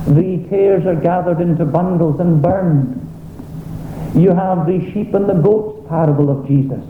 the 0.07 0.47
tares 0.51 0.85
are 0.87 0.95
gathered 0.95 1.41
into 1.41 1.65
bundles 1.65 2.21
and 2.21 2.43
burned. 2.43 3.01
You 4.15 4.31
have 4.31 4.67
the 4.67 4.91
sheep 4.93 5.15
and 5.15 5.29
the 5.29 5.35
goats 5.35 5.89
parable 5.89 6.31
of 6.31 6.47
Jesus. 6.47 6.85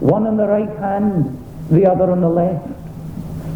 One 0.00 0.26
on 0.26 0.36
the 0.36 0.46
right 0.46 0.68
hand, 0.78 1.38
the 1.70 1.86
other 1.86 2.10
on 2.10 2.20
the 2.20 2.28
left. 2.28 2.68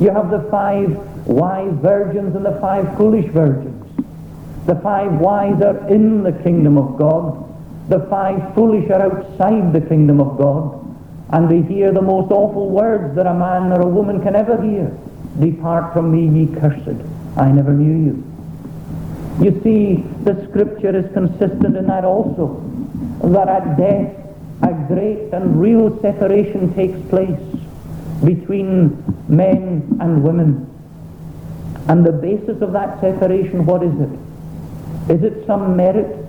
You 0.01 0.11
have 0.11 0.31
the 0.31 0.49
five 0.51 0.97
wise 1.27 1.73
virgins 1.75 2.37
and 2.37 2.45
the 2.45 2.59
five 2.61 2.97
foolish 2.97 3.31
virgins. 3.33 3.86
The 4.67 4.75
five 4.77 5.13
wise 5.13 5.63
are 5.63 5.89
in 5.89 6.25
the 6.25 6.33
kingdom 6.33 6.77
of 6.77 6.99
God. 6.99 7.45
The 7.89 8.01
five 8.11 8.53
foolish 8.55 8.91
are 8.91 9.01
outside 9.01 9.73
the 9.73 9.81
kingdom 9.81 10.21
of 10.21 10.37
God. 10.37 10.83
And 11.31 11.49
they 11.49 11.63
hear 11.63 11.93
the 11.93 12.03
most 12.03 12.33
awful 12.33 12.71
words 12.71 13.15
that 13.15 13.27
a 13.27 13.35
man 13.35 13.73
or 13.73 13.81
a 13.83 13.87
woman 13.87 14.21
can 14.23 14.35
ever 14.35 14.61
hear. 14.61 14.97
Depart 15.39 15.93
from 15.93 16.11
me, 16.11 16.41
ye 16.41 16.53
cursed. 16.61 17.01
I 17.37 17.53
never 17.53 17.73
knew 17.73 18.07
you. 18.07 18.25
You 19.45 19.61
see, 19.63 20.05
the 20.25 20.49
scripture 20.49 20.97
is 20.97 21.13
consistent 21.13 21.77
in 21.77 21.87
that 21.87 22.05
also. 22.05 22.61
That 23.23 23.49
at 23.49 23.77
death, 23.77 24.17
a 24.63 24.73
great 24.89 25.33
and 25.33 25.61
real 25.61 26.01
separation 26.01 26.75
takes 26.75 26.99
place 27.09 27.39
between 28.25 29.05
men 29.29 29.99
and 30.01 30.25
women. 30.25 30.67
And 31.89 32.05
the 32.05 32.13
basis 32.13 32.63
of 32.63 32.73
that 32.73 33.01
separation, 33.01 33.65
what 33.65 33.83
is 33.83 33.95
it? 34.01 34.26
Is 35.09 35.23
it 35.23 35.47
some 35.47 35.77
merit 35.77 36.27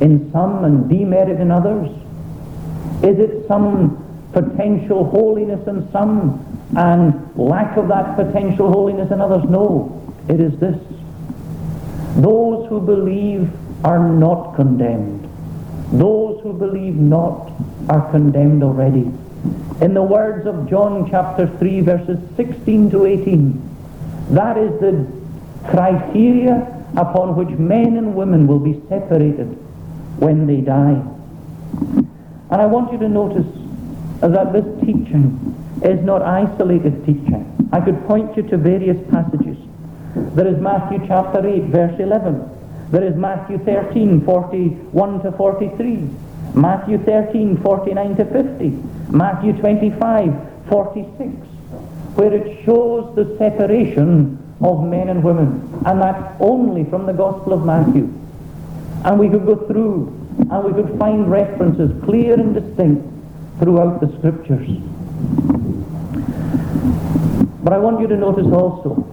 in 0.00 0.30
some 0.32 0.64
and 0.64 0.88
demerit 0.88 1.40
in 1.40 1.50
others? 1.50 1.88
Is 3.02 3.18
it 3.18 3.46
some 3.48 3.98
potential 4.32 5.04
holiness 5.04 5.66
in 5.66 5.90
some 5.92 6.44
and 6.76 7.36
lack 7.36 7.76
of 7.76 7.88
that 7.88 8.16
potential 8.16 8.70
holiness 8.70 9.10
in 9.10 9.20
others? 9.20 9.48
No, 9.48 10.02
it 10.28 10.40
is 10.40 10.58
this. 10.58 10.78
Those 12.16 12.68
who 12.68 12.80
believe 12.80 13.50
are 13.84 14.08
not 14.08 14.54
condemned. 14.56 15.28
Those 15.92 16.40
who 16.42 16.52
believe 16.52 16.96
not 16.96 17.50
are 17.88 18.10
condemned 18.10 18.62
already. 18.62 19.10
In 19.80 19.94
the 19.94 20.02
words 20.02 20.46
of 20.46 20.68
John 20.68 21.10
chapter 21.10 21.46
3 21.58 21.80
verses 21.80 22.18
16 22.36 22.90
to 22.90 23.06
18, 23.06 23.70
that 24.30 24.56
is 24.56 24.78
the 24.80 25.06
criteria 25.68 26.81
upon 26.96 27.36
which 27.36 27.48
men 27.58 27.96
and 27.96 28.14
women 28.14 28.46
will 28.46 28.58
be 28.58 28.80
separated 28.88 29.48
when 30.18 30.46
they 30.46 30.60
die. 30.60 31.00
And 32.50 32.60
I 32.60 32.66
want 32.66 32.92
you 32.92 32.98
to 32.98 33.08
notice 33.08 33.46
that 34.20 34.52
this 34.52 34.66
teaching 34.80 35.56
is 35.82 36.04
not 36.04 36.22
isolated 36.22 37.04
teaching. 37.06 37.48
I 37.72 37.80
could 37.80 38.04
point 38.06 38.36
you 38.36 38.42
to 38.44 38.56
various 38.58 38.98
passages. 39.10 39.56
There 40.14 40.46
is 40.46 40.60
Matthew 40.60 40.98
chapter 41.06 41.46
8, 41.46 41.64
verse 41.64 41.98
11. 41.98 42.48
There 42.90 43.02
is 43.02 43.16
Matthew 43.16 43.58
13, 43.64 44.24
41 44.24 45.22
to 45.22 45.32
43. 45.32 46.10
Matthew 46.54 46.98
13, 46.98 47.56
49 47.62 48.16
to 48.16 48.24
50. 48.26 48.68
Matthew 49.16 49.54
25, 49.54 50.68
46, 50.68 51.30
where 52.14 52.34
it 52.34 52.64
shows 52.66 53.14
the 53.16 53.34
separation 53.38 54.38
of 54.62 54.84
men 54.84 55.08
and 55.08 55.22
women. 55.22 55.82
And 55.86 56.00
that's 56.00 56.36
only 56.40 56.84
from 56.84 57.06
the 57.06 57.12
Gospel 57.12 57.52
of 57.52 57.64
Matthew. 57.64 58.12
And 59.04 59.18
we 59.18 59.28
could 59.28 59.44
go 59.44 59.56
through 59.66 60.18
and 60.38 60.64
we 60.64 60.72
could 60.72 60.98
find 60.98 61.30
references 61.30 61.90
clear 62.04 62.34
and 62.34 62.54
distinct 62.54 63.06
throughout 63.58 64.00
the 64.00 64.08
scriptures. 64.18 64.68
But 67.62 67.72
I 67.72 67.78
want 67.78 68.00
you 68.00 68.06
to 68.08 68.16
notice 68.16 68.46
also 68.46 69.08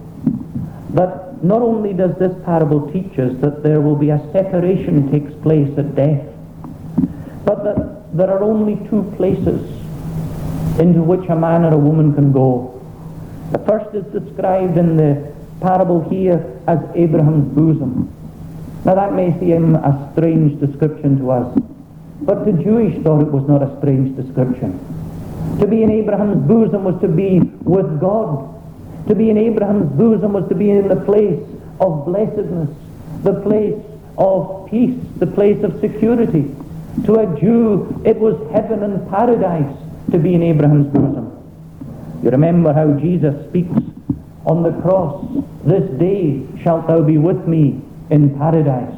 that 0.90 1.42
not 1.42 1.62
only 1.62 1.92
does 1.92 2.16
this 2.18 2.32
parable 2.44 2.90
teach 2.92 3.18
us 3.18 3.32
that 3.40 3.62
there 3.62 3.80
will 3.80 3.96
be 3.96 4.10
a 4.10 4.18
separation 4.32 5.10
takes 5.10 5.32
place 5.42 5.76
at 5.78 5.94
death, 5.94 6.26
but 7.44 7.64
that 7.64 8.16
there 8.16 8.30
are 8.30 8.42
only 8.42 8.76
two 8.88 9.02
places 9.16 9.62
into 10.78 11.02
which 11.02 11.28
a 11.28 11.36
man 11.36 11.64
or 11.64 11.74
a 11.74 11.78
woman 11.78 12.14
can 12.14 12.32
go. 12.32 12.80
The 13.52 13.58
first 13.60 13.94
is 13.94 14.04
described 14.12 14.76
in 14.76 14.96
the 14.96 15.32
parable 15.60 16.08
here 16.08 16.60
as 16.66 16.78
Abraham's 16.94 17.52
bosom. 17.54 18.12
Now 18.84 18.94
that 18.94 19.12
may 19.12 19.38
seem 19.38 19.74
a 19.74 20.10
strange 20.12 20.58
description 20.58 21.18
to 21.18 21.30
us, 21.30 21.58
but 22.22 22.44
the 22.44 22.52
Jewish 22.52 23.02
thought 23.02 23.22
it 23.22 23.30
was 23.30 23.46
not 23.48 23.62
a 23.62 23.76
strange 23.78 24.16
description. 24.16 24.78
To 25.60 25.66
be 25.66 25.82
in 25.82 25.90
Abraham's 25.90 26.46
bosom 26.46 26.84
was 26.84 27.00
to 27.02 27.08
be 27.08 27.40
with 27.40 28.00
God. 28.00 28.48
To 29.08 29.14
be 29.14 29.30
in 29.30 29.36
Abraham's 29.36 29.92
bosom 29.92 30.32
was 30.32 30.48
to 30.48 30.54
be 30.54 30.70
in 30.70 30.88
the 30.88 30.96
place 30.96 31.40
of 31.80 32.06
blessedness, 32.06 32.70
the 33.22 33.40
place 33.42 33.82
of 34.16 34.68
peace, 34.70 34.98
the 35.16 35.26
place 35.26 35.62
of 35.62 35.78
security. 35.80 36.54
To 37.04 37.16
a 37.16 37.40
Jew, 37.40 38.02
it 38.04 38.18
was 38.18 38.36
heaven 38.52 38.82
and 38.82 39.08
paradise 39.08 39.76
to 40.10 40.18
be 40.18 40.34
in 40.34 40.42
Abraham's 40.42 40.92
bosom. 40.92 41.36
You 42.22 42.30
remember 42.30 42.72
how 42.72 42.92
Jesus 42.98 43.34
speaks 43.48 43.72
on 44.50 44.64
the 44.64 44.72
cross, 44.82 45.24
This 45.64 45.88
day 46.00 46.42
shalt 46.62 46.88
thou 46.88 47.02
be 47.02 47.18
with 47.18 47.46
me 47.46 47.80
in 48.10 48.36
paradise. 48.36 48.96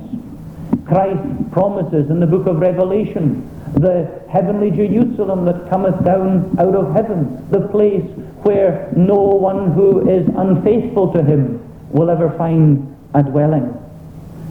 Christ 0.86 1.52
promises 1.52 2.08
in 2.08 2.20
the 2.20 2.26
book 2.26 2.46
of 2.46 2.56
Revelation 2.58 3.48
the 3.74 4.22
heavenly 4.30 4.70
Jerusalem 4.70 5.44
that 5.44 5.68
cometh 5.68 6.02
down 6.04 6.56
out 6.58 6.74
of 6.74 6.94
heaven, 6.94 7.46
the 7.50 7.68
place 7.68 8.04
where 8.44 8.92
no 8.96 9.20
one 9.20 9.72
who 9.72 10.08
is 10.08 10.26
unfaithful 10.36 11.12
to 11.12 11.22
him 11.22 11.60
will 11.90 12.08
ever 12.08 12.30
find 12.38 12.96
a 13.14 13.22
dwelling. 13.22 13.76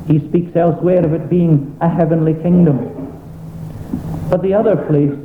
He 0.08 0.20
speaks 0.28 0.56
elsewhere 0.56 1.04
of 1.04 1.14
it 1.14 1.30
being 1.30 1.78
a 1.82 1.90
heavenly 1.90 2.36
kingdom. 2.36 2.78
But 4.30 4.44
the 4.44 4.54
other 4.54 4.76
place 4.76 5.18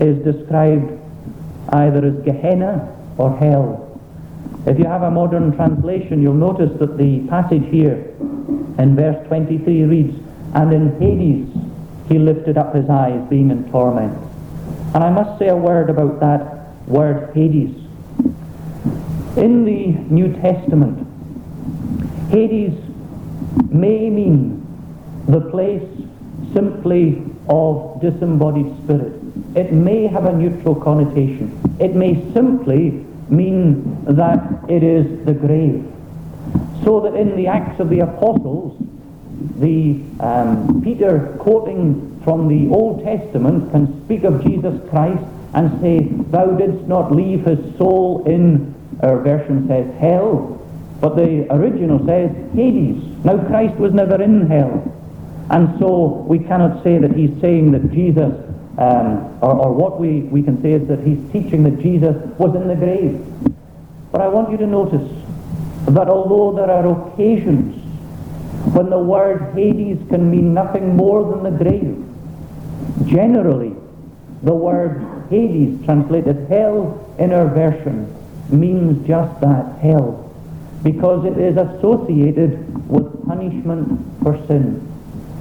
is 0.00 0.24
described 0.24 0.98
either 1.70 2.06
as 2.06 2.24
Gehenna 2.24 2.96
or 3.18 3.36
hell. 3.36 3.87
If 4.66 4.78
you 4.78 4.84
have 4.84 5.02
a 5.02 5.10
modern 5.10 5.54
translation, 5.56 6.20
you'll 6.22 6.34
notice 6.34 6.70
that 6.78 6.98
the 6.98 7.20
passage 7.28 7.64
here 7.70 8.14
in 8.78 8.94
verse 8.94 9.26
23 9.28 9.84
reads, 9.84 10.18
And 10.54 10.72
in 10.72 10.98
Hades 11.00 11.48
he 12.08 12.18
lifted 12.18 12.58
up 12.58 12.74
his 12.74 12.88
eyes, 12.88 13.22
being 13.28 13.50
in 13.50 13.70
torment. 13.70 14.16
And 14.94 15.04
I 15.04 15.10
must 15.10 15.38
say 15.38 15.48
a 15.48 15.56
word 15.56 15.90
about 15.90 16.20
that 16.20 16.86
word 16.86 17.34
Hades. 17.34 17.74
In 19.36 19.64
the 19.64 19.86
New 20.12 20.32
Testament, 20.40 21.06
Hades 22.30 22.74
may 23.70 24.10
mean 24.10 24.66
the 25.28 25.40
place 25.40 25.82
simply 26.52 27.22
of 27.48 28.00
disembodied 28.00 28.74
spirit. 28.84 29.12
It 29.54 29.72
may 29.72 30.06
have 30.06 30.24
a 30.24 30.32
neutral 30.32 30.74
connotation. 30.74 31.58
It 31.78 31.94
may 31.94 32.14
simply 32.32 33.04
mean 33.30 34.04
that 34.04 34.64
it 34.68 34.82
is 34.82 35.24
the 35.24 35.34
grave. 35.34 35.84
So 36.84 37.00
that 37.00 37.14
in 37.14 37.36
the 37.36 37.46
Acts 37.46 37.80
of 37.80 37.90
the 37.90 38.00
Apostles, 38.00 38.76
the 39.58 40.00
um, 40.20 40.80
Peter 40.82 41.36
quoting 41.38 42.20
from 42.24 42.48
the 42.48 42.74
Old 42.74 43.04
Testament 43.04 43.70
can 43.70 44.04
speak 44.04 44.24
of 44.24 44.42
Jesus 44.44 44.80
Christ 44.90 45.24
and 45.54 45.80
say, 45.80 46.00
Thou 46.30 46.52
didst 46.52 46.86
not 46.86 47.12
leave 47.12 47.44
his 47.44 47.58
soul 47.76 48.24
in, 48.26 48.74
our 49.02 49.20
version 49.20 49.66
says 49.68 49.92
hell, 49.98 50.54
but 51.00 51.16
the 51.16 51.46
original 51.52 52.04
says 52.06 52.30
Hades. 52.54 53.02
Now 53.24 53.38
Christ 53.46 53.76
was 53.76 53.92
never 53.92 54.20
in 54.20 54.46
hell. 54.48 54.94
And 55.50 55.78
so 55.78 56.24
we 56.28 56.38
cannot 56.40 56.82
say 56.82 56.98
that 56.98 57.12
he's 57.12 57.40
saying 57.40 57.72
that 57.72 57.90
Jesus 57.92 58.34
um, 58.78 59.36
or, 59.42 59.54
or, 59.54 59.72
what 59.72 59.98
we, 59.98 60.20
we 60.20 60.40
can 60.40 60.62
say 60.62 60.72
is 60.72 60.86
that 60.86 61.00
he's 61.00 61.18
teaching 61.32 61.64
that 61.64 61.82
Jesus 61.82 62.14
was 62.38 62.54
in 62.54 62.68
the 62.68 62.76
grave. 62.76 63.18
But 64.12 64.20
I 64.20 64.28
want 64.28 64.52
you 64.52 64.56
to 64.58 64.66
notice 64.68 65.10
that 65.88 66.08
although 66.08 66.54
there 66.56 66.70
are 66.70 66.86
occasions 66.86 67.74
when 68.72 68.88
the 68.88 68.98
word 68.98 69.52
Hades 69.56 69.98
can 70.08 70.30
mean 70.30 70.54
nothing 70.54 70.94
more 70.94 71.28
than 71.28 71.42
the 71.42 71.64
grave, 71.64 71.98
generally 73.08 73.74
the 74.44 74.54
word 74.54 75.26
Hades, 75.28 75.84
translated 75.84 76.48
hell 76.48 77.14
in 77.18 77.32
our 77.32 77.48
version, 77.48 78.14
means 78.48 79.04
just 79.08 79.40
that, 79.40 79.78
hell, 79.80 80.32
because 80.84 81.24
it 81.24 81.36
is 81.36 81.56
associated 81.56 82.88
with 82.88 83.26
punishment 83.26 84.00
for 84.22 84.36
sin. 84.46 84.86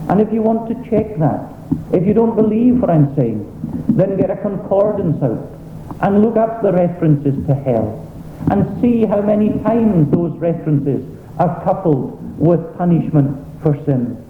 And 0.09 0.19
if 0.21 0.33
you 0.33 0.41
want 0.41 0.69
to 0.69 0.89
check 0.89 1.17
that, 1.19 1.53
if 1.91 2.05
you 2.05 2.13
don't 2.13 2.35
believe 2.35 2.79
what 2.79 2.89
I'm 2.89 3.15
saying, 3.15 3.43
then 3.89 4.17
get 4.17 4.29
a 4.29 4.37
concordance 4.37 5.21
out 5.23 5.57
and 6.01 6.21
look 6.21 6.37
up 6.37 6.61
the 6.61 6.71
references 6.71 7.35
to 7.47 7.55
hell 7.55 8.03
and 8.51 8.81
see 8.81 9.05
how 9.05 9.21
many 9.21 9.49
times 9.63 10.11
those 10.11 10.37
references 10.37 11.03
are 11.39 11.63
coupled 11.63 12.39
with 12.39 12.77
punishment 12.77 13.35
for 13.61 13.75
sin. 13.85 14.23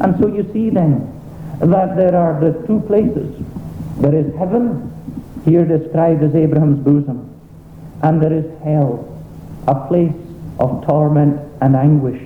And 0.00 0.18
so 0.18 0.28
you 0.28 0.50
see 0.52 0.70
then 0.70 1.10
that 1.60 1.96
there 1.96 2.16
are 2.16 2.40
the 2.40 2.66
two 2.66 2.80
places. 2.86 3.34
There 3.98 4.14
is 4.14 4.34
heaven, 4.36 4.90
here 5.44 5.64
described 5.64 6.22
as 6.22 6.34
Abraham's 6.34 6.84
bosom, 6.84 7.30
and 8.02 8.20
there 8.20 8.32
is 8.32 8.46
hell, 8.62 9.22
a 9.68 9.86
place 9.86 10.14
of 10.58 10.84
torment 10.86 11.40
and 11.60 11.76
anguish. 11.76 12.20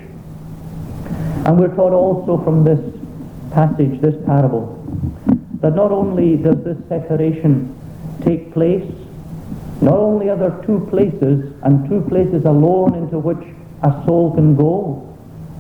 And 1.45 1.59
we're 1.59 1.75
taught 1.75 1.93
also 1.93 2.43
from 2.43 2.65
this 2.65 2.98
passage, 3.51 4.01
this 4.01 4.15
parable, 4.27 4.75
that 5.61 5.75
not 5.75 5.93
only 5.93 6.37
does 6.37 6.63
this 6.65 6.79
separation 6.89 7.75
take 8.23 8.53
place, 8.53 8.91
not 9.81 9.95
only 9.95 10.29
are 10.29 10.37
there 10.37 10.63
two 10.67 10.87
places, 10.91 11.53
and 11.63 11.89
two 11.89 12.01
places 12.09 12.45
alone 12.45 12.95
into 12.95 13.19
which 13.19 13.45
a 13.83 13.91
soul 14.05 14.35
can 14.35 14.57
go, 14.57 15.05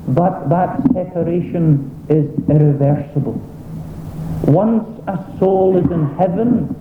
but 0.08 0.48
that 0.48 0.82
separation 0.92 1.90
is 2.08 2.26
irreversible. 2.48 3.34
Once 4.44 4.88
a 5.06 5.38
soul 5.38 5.76
is 5.76 5.90
in 5.90 6.06
heaven, 6.16 6.74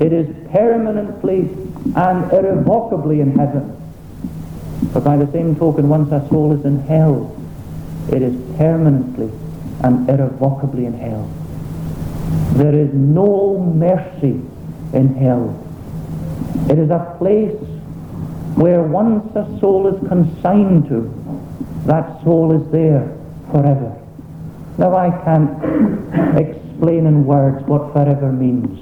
it 0.00 0.12
is 0.12 0.28
permanently 0.50 1.50
and 1.96 2.32
irrevocably 2.32 3.20
in 3.20 3.36
heaven. 3.36 3.76
But 4.92 5.04
by 5.04 5.16
the 5.16 5.30
same 5.32 5.56
token, 5.56 5.88
once 5.88 6.10
a 6.12 6.26
soul 6.28 6.58
is 6.58 6.64
in 6.64 6.80
hell, 6.80 7.36
it 8.10 8.22
is 8.22 8.34
permanently 8.56 9.30
and 9.82 10.08
irrevocably 10.08 10.86
in 10.86 10.94
hell. 10.94 11.30
There 12.54 12.74
is 12.74 12.92
no 12.92 13.58
mercy 13.58 14.40
in 14.92 15.14
hell. 15.14 15.56
It 16.68 16.78
is 16.78 16.90
a 16.90 17.14
place 17.18 17.56
where 18.56 18.82
once 18.82 19.34
a 19.36 19.44
soul 19.60 19.86
is 19.86 20.08
consigned 20.08 20.88
to, 20.88 21.08
that 21.86 22.22
soul 22.22 22.52
is 22.52 22.70
there 22.70 23.16
forever. 23.52 23.96
Now 24.78 24.96
I 24.96 25.10
can't 25.24 26.38
explain 26.38 27.06
in 27.06 27.24
words 27.24 27.64
what 27.66 27.92
forever 27.92 28.32
means. 28.32 28.78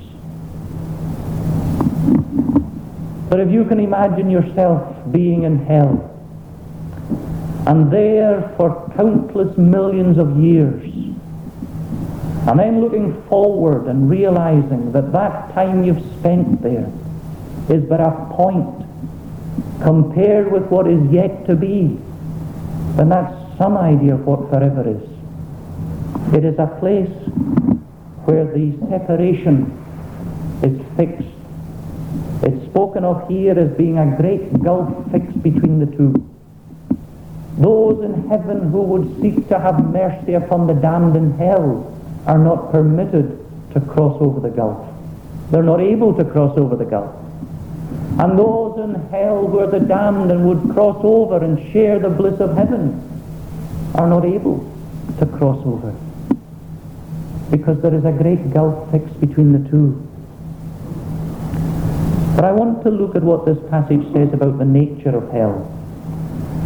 But 3.28 3.40
if 3.40 3.50
you 3.50 3.64
can 3.66 3.78
imagine 3.78 4.30
yourself 4.30 5.12
being 5.12 5.42
in 5.44 5.64
hell, 5.66 6.08
and 7.66 7.92
there 7.92 8.54
for 8.56 8.90
countless 8.96 9.56
millions 9.58 10.16
of 10.16 10.38
years. 10.38 10.87
And 12.48 12.58
then 12.58 12.80
looking 12.80 13.22
forward 13.24 13.88
and 13.88 14.08
realizing 14.08 14.90
that 14.92 15.12
that 15.12 15.52
time 15.52 15.84
you've 15.84 16.02
spent 16.18 16.62
there 16.62 16.90
is 17.68 17.84
but 17.84 18.00
a 18.00 18.10
point 18.30 18.86
compared 19.82 20.50
with 20.50 20.62
what 20.70 20.88
is 20.88 21.12
yet 21.12 21.44
to 21.44 21.54
be, 21.54 21.98
And 22.96 23.12
that's 23.12 23.34
some 23.58 23.76
idea 23.76 24.14
of 24.14 24.24
what 24.24 24.48
forever 24.48 24.88
is. 24.88 26.34
It 26.34 26.46
is 26.46 26.58
a 26.58 26.66
place 26.80 27.12
where 28.24 28.46
the 28.46 28.72
separation 28.88 29.70
is 30.62 30.80
fixed. 30.96 31.28
It's 32.44 32.64
spoken 32.64 33.04
of 33.04 33.28
here 33.28 33.58
as 33.58 33.76
being 33.76 33.98
a 33.98 34.16
great 34.16 34.62
gulf 34.62 34.88
fixed 35.12 35.42
between 35.42 35.80
the 35.80 35.86
two. 35.98 36.14
Those 37.58 38.02
in 38.02 38.26
heaven 38.30 38.70
who 38.70 38.80
would 38.84 39.20
seek 39.20 39.48
to 39.48 39.58
have 39.58 39.92
mercy 39.92 40.32
upon 40.32 40.66
the 40.66 40.74
damned 40.74 41.14
in 41.14 41.36
hell 41.36 41.94
are 42.28 42.38
not 42.38 42.70
permitted 42.70 43.42
to 43.72 43.80
cross 43.80 44.20
over 44.20 44.38
the 44.38 44.54
gulf. 44.54 44.86
They're 45.50 45.62
not 45.62 45.80
able 45.80 46.14
to 46.14 46.24
cross 46.24 46.56
over 46.58 46.76
the 46.76 46.84
gulf. 46.84 47.14
And 48.18 48.38
those 48.38 48.78
in 48.80 48.94
hell 49.10 49.46
who 49.46 49.60
are 49.60 49.66
the 49.66 49.80
damned 49.80 50.30
and 50.30 50.46
would 50.46 50.74
cross 50.74 51.00
over 51.02 51.42
and 51.42 51.72
share 51.72 51.98
the 51.98 52.10
bliss 52.10 52.38
of 52.38 52.54
heaven 52.54 53.02
are 53.94 54.06
not 54.06 54.26
able 54.26 54.58
to 55.18 55.26
cross 55.26 55.64
over. 55.64 55.94
Because 57.50 57.80
there 57.80 57.94
is 57.94 58.04
a 58.04 58.12
great 58.12 58.52
gulf 58.52 58.90
fixed 58.90 59.18
between 59.20 59.52
the 59.52 59.70
two. 59.70 60.06
But 62.36 62.44
I 62.44 62.52
want 62.52 62.84
to 62.84 62.90
look 62.90 63.16
at 63.16 63.22
what 63.22 63.46
this 63.46 63.58
passage 63.70 64.04
says 64.12 64.34
about 64.34 64.58
the 64.58 64.66
nature 64.66 65.16
of 65.16 65.30
hell. 65.32 65.66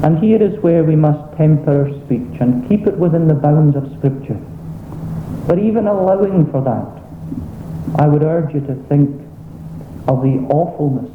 And 0.02 0.18
here 0.18 0.42
is 0.42 0.60
where 0.60 0.82
we 0.82 0.96
must 0.96 1.36
temper 1.36 1.86
our 1.86 2.04
speech 2.04 2.40
and 2.40 2.68
keep 2.68 2.88
it 2.88 2.96
within 2.96 3.28
the 3.28 3.34
bounds 3.34 3.76
of 3.76 3.92
Scripture. 3.96 4.40
But 5.52 5.58
even 5.58 5.86
allowing 5.86 6.50
for 6.50 6.62
that, 6.62 8.00
I 8.00 8.08
would 8.08 8.22
urge 8.22 8.54
you 8.54 8.60
to 8.60 8.74
think 8.88 9.10
of 10.08 10.22
the 10.22 10.38
awfulness 10.48 11.12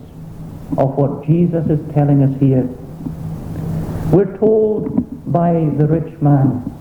of 0.77 0.95
what 0.95 1.25
Jesus 1.25 1.67
is 1.71 1.79
telling 1.95 2.21
us 2.21 2.39
here. 2.39 2.69
We're 4.11 4.37
told 4.37 5.33
by 5.33 5.53
the 5.53 5.87
rich 5.87 6.21
man 6.21 6.71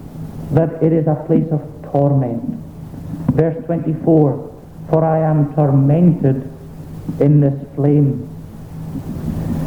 that 0.53 0.83
it 0.83 0.93
is 0.93 1.07
a 1.07 1.15
place 1.27 1.51
of 1.51 1.63
torment. 1.91 2.45
Verse 3.33 3.65
24, 3.65 4.61
for 4.91 5.03
I 5.03 5.21
am 5.21 5.55
tormented 5.55 6.53
in 7.21 7.41
this 7.41 7.59
flame. 7.75 8.29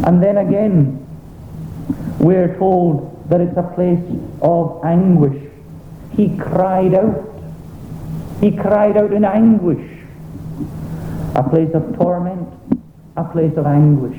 And 0.06 0.22
then 0.22 0.38
again, 0.38 1.08
we're 2.20 2.56
told 2.60 3.28
that 3.32 3.42
it's 3.42 3.58
a 3.58 3.64
place 3.64 4.06
of 4.44 4.80
anguish. 4.86 5.42
He 6.16 6.38
cried 6.38 6.94
out. 6.94 7.26
He 8.42 8.52
cried 8.52 8.96
out 8.98 9.12
in 9.12 9.26
anguish. 9.26 9.86
A 11.36 11.44
place 11.44 11.74
of 11.74 11.96
torment, 11.98 12.48
a 13.18 13.24
place 13.24 13.56
of 13.58 13.66
anguish. 13.66 14.18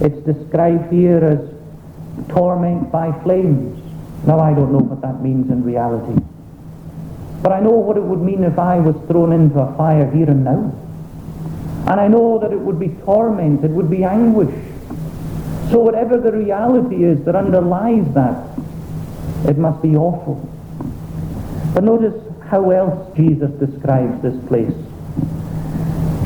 It's 0.00 0.24
described 0.24 0.92
here 0.92 1.18
as 1.18 2.28
torment 2.28 2.90
by 2.90 3.12
flames. 3.22 3.78
Now 4.26 4.40
I 4.40 4.54
don't 4.54 4.72
know 4.72 4.78
what 4.78 5.00
that 5.02 5.22
means 5.22 5.50
in 5.50 5.64
reality. 5.64 6.20
But 7.42 7.52
I 7.52 7.60
know 7.60 7.70
what 7.70 7.96
it 7.96 8.02
would 8.02 8.20
mean 8.20 8.44
if 8.44 8.58
I 8.58 8.78
was 8.78 8.94
thrown 9.08 9.32
into 9.32 9.58
a 9.58 9.74
fire 9.76 10.10
here 10.10 10.30
and 10.30 10.44
now. 10.44 10.72
And 11.90 12.00
I 12.00 12.06
know 12.06 12.38
that 12.38 12.52
it 12.52 12.60
would 12.60 12.78
be 12.78 12.88
torment, 13.04 13.64
it 13.64 13.70
would 13.70 13.90
be 13.90 14.04
anguish. 14.04 14.54
So 15.70 15.78
whatever 15.78 16.18
the 16.18 16.32
reality 16.32 17.04
is 17.04 17.24
that 17.24 17.34
underlies 17.34 18.12
that, 18.14 18.58
it 19.48 19.56
must 19.56 19.82
be 19.82 19.96
awful. 19.96 20.36
But 21.74 21.84
notice 21.84 22.14
how 22.50 22.70
else 22.72 23.16
Jesus 23.16 23.50
describes 23.60 24.20
this 24.22 24.36
place. 24.48 24.74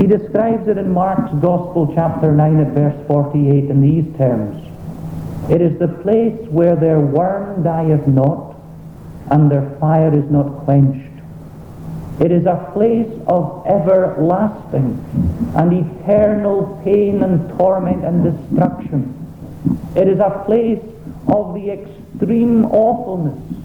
He 0.00 0.06
describes 0.06 0.66
it 0.68 0.78
in 0.78 0.90
Mark's 0.90 1.32
Gospel, 1.42 1.92
chapter 1.94 2.32
9, 2.32 2.60
at 2.60 2.72
verse 2.72 3.06
48, 3.06 3.70
in 3.70 3.82
these 3.82 4.16
terms. 4.16 4.56
It 5.50 5.60
is 5.60 5.78
the 5.78 5.88
place 5.88 6.40
where 6.48 6.76
their 6.76 6.98
worm 6.98 7.62
dieth 7.62 8.06
not, 8.06 8.56
and 9.30 9.50
their 9.50 9.76
fire 9.78 10.14
is 10.14 10.28
not 10.30 10.64
quenched. 10.64 11.10
It 12.20 12.32
is 12.32 12.46
a 12.46 12.70
place 12.72 13.10
of 13.26 13.66
everlasting 13.66 15.04
and 15.56 15.72
eternal 15.72 16.80
pain 16.84 17.22
and 17.22 17.50
torment 17.58 18.02
and 18.02 18.24
destruction. 18.24 19.12
It 19.94 20.08
is 20.08 20.20
a 20.20 20.42
place 20.46 20.82
of 21.28 21.54
the 21.54 21.70
extreme 21.70 22.64
awfulness. 22.66 23.63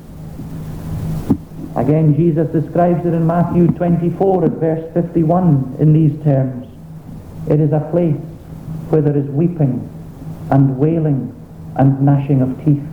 Again, 1.75 2.15
Jesus 2.15 2.47
describes 2.49 3.05
it 3.05 3.13
in 3.13 3.27
Matthew 3.27 3.67
24 3.67 4.45
at 4.45 4.51
verse 4.53 4.93
51 4.93 5.77
in 5.79 5.93
these 5.93 6.21
terms. 6.23 6.67
It 7.49 7.59
is 7.59 7.71
a 7.71 7.87
place 7.91 8.17
where 8.89 9.01
there 9.01 9.15
is 9.15 9.27
weeping 9.27 9.87
and 10.49 10.77
wailing 10.77 11.35
and 11.75 12.01
gnashing 12.01 12.41
of 12.41 12.57
teeth. 12.65 12.83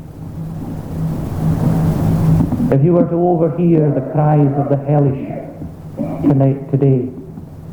If 2.70 2.84
you 2.84 2.92
were 2.92 3.08
to 3.08 3.16
overhear 3.16 3.90
the 3.90 4.02
cries 4.12 4.52
of 4.58 4.68
the 4.68 4.76
hellish 4.76 5.26
tonight, 6.22 6.70
today, 6.70 7.06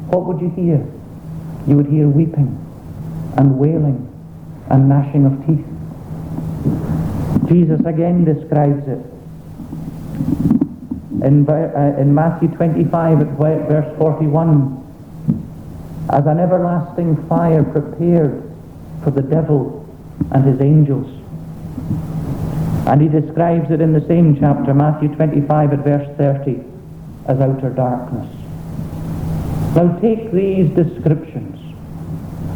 what 0.07 0.25
would 0.25 0.39
you 0.39 0.49
hear? 0.51 0.85
You 1.67 1.75
would 1.75 1.87
hear 1.87 2.07
weeping 2.07 2.57
and 3.37 3.57
wailing 3.57 4.09
and 4.69 4.87
gnashing 4.87 5.25
of 5.25 5.45
teeth. 5.45 5.65
Jesus 7.49 7.85
again 7.85 8.23
describes 8.23 8.87
it 8.87 9.03
in, 11.23 11.47
uh, 11.49 11.95
in 11.97 12.13
Matthew 12.13 12.49
25 12.49 13.21
at 13.21 13.27
verse 13.37 13.97
41 13.97 14.79
as 16.11 16.25
an 16.25 16.37
everlasting 16.37 17.15
fire 17.27 17.63
prepared 17.63 18.51
for 19.03 19.11
the 19.11 19.21
devil 19.21 19.87
and 20.31 20.43
his 20.43 20.59
angels. 20.59 21.07
And 22.87 23.01
he 23.01 23.07
describes 23.07 23.71
it 23.71 23.79
in 23.79 23.93
the 23.93 24.05
same 24.05 24.37
chapter, 24.37 24.73
Matthew 24.73 25.15
25 25.15 25.73
at 25.73 25.79
verse 25.79 26.17
30, 26.17 26.61
as 27.27 27.39
outer 27.39 27.69
darkness. 27.69 28.29
Now 29.75 29.97
take 30.01 30.31
these 30.33 30.69
descriptions. 30.71 31.57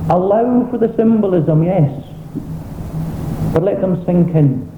Allow 0.09 0.69
for 0.69 0.77
the 0.77 0.93
symbolism, 0.97 1.63
yes, 1.63 2.03
but 3.53 3.63
let 3.63 3.79
them 3.79 4.05
sink 4.05 4.35
in. 4.35 4.69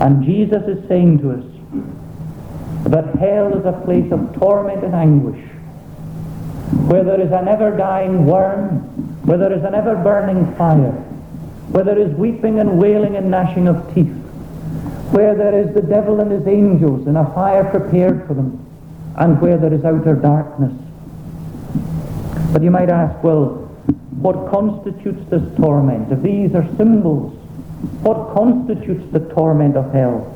And 0.00 0.22
Jesus 0.22 0.62
is 0.68 0.86
saying 0.86 1.20
to 1.20 1.32
us 1.32 1.44
that 2.90 3.14
hell 3.16 3.56
is 3.56 3.64
a 3.64 3.72
place 3.84 4.10
of 4.12 4.34
torment 4.38 4.84
and 4.84 4.94
anguish, 4.94 5.44
where 6.86 7.04
there 7.04 7.20
is 7.20 7.32
an 7.32 7.48
ever-dying 7.48 8.26
worm, 8.26 8.80
where 9.24 9.38
there 9.38 9.52
is 9.52 9.64
an 9.64 9.74
ever-burning 9.74 10.54
fire, 10.56 10.92
where 11.70 11.84
there 11.84 11.98
is 11.98 12.14
weeping 12.14 12.60
and 12.60 12.78
wailing 12.78 13.16
and 13.16 13.30
gnashing 13.30 13.68
of 13.68 13.94
teeth, 13.94 14.14
where 15.10 15.34
there 15.34 15.58
is 15.58 15.74
the 15.74 15.82
devil 15.82 16.20
and 16.20 16.30
his 16.30 16.46
angels 16.46 17.06
in 17.06 17.16
a 17.16 17.34
fire 17.34 17.64
prepared 17.64 18.26
for 18.26 18.34
them, 18.34 18.64
and 19.16 19.40
where 19.40 19.58
there 19.58 19.72
is 19.72 19.84
outer 19.84 20.14
darkness. 20.14 20.72
But 22.52 22.62
you 22.62 22.70
might 22.70 22.88
ask, 22.88 23.22
well, 23.22 23.68
what 24.20 24.50
constitutes 24.50 25.28
this 25.28 25.42
torment? 25.56 26.10
If 26.10 26.22
these 26.22 26.54
are 26.54 26.66
symbols, 26.76 27.34
what 28.02 28.34
constitutes 28.34 29.04
the 29.12 29.20
torment 29.34 29.76
of 29.76 29.92
hell? 29.92 30.34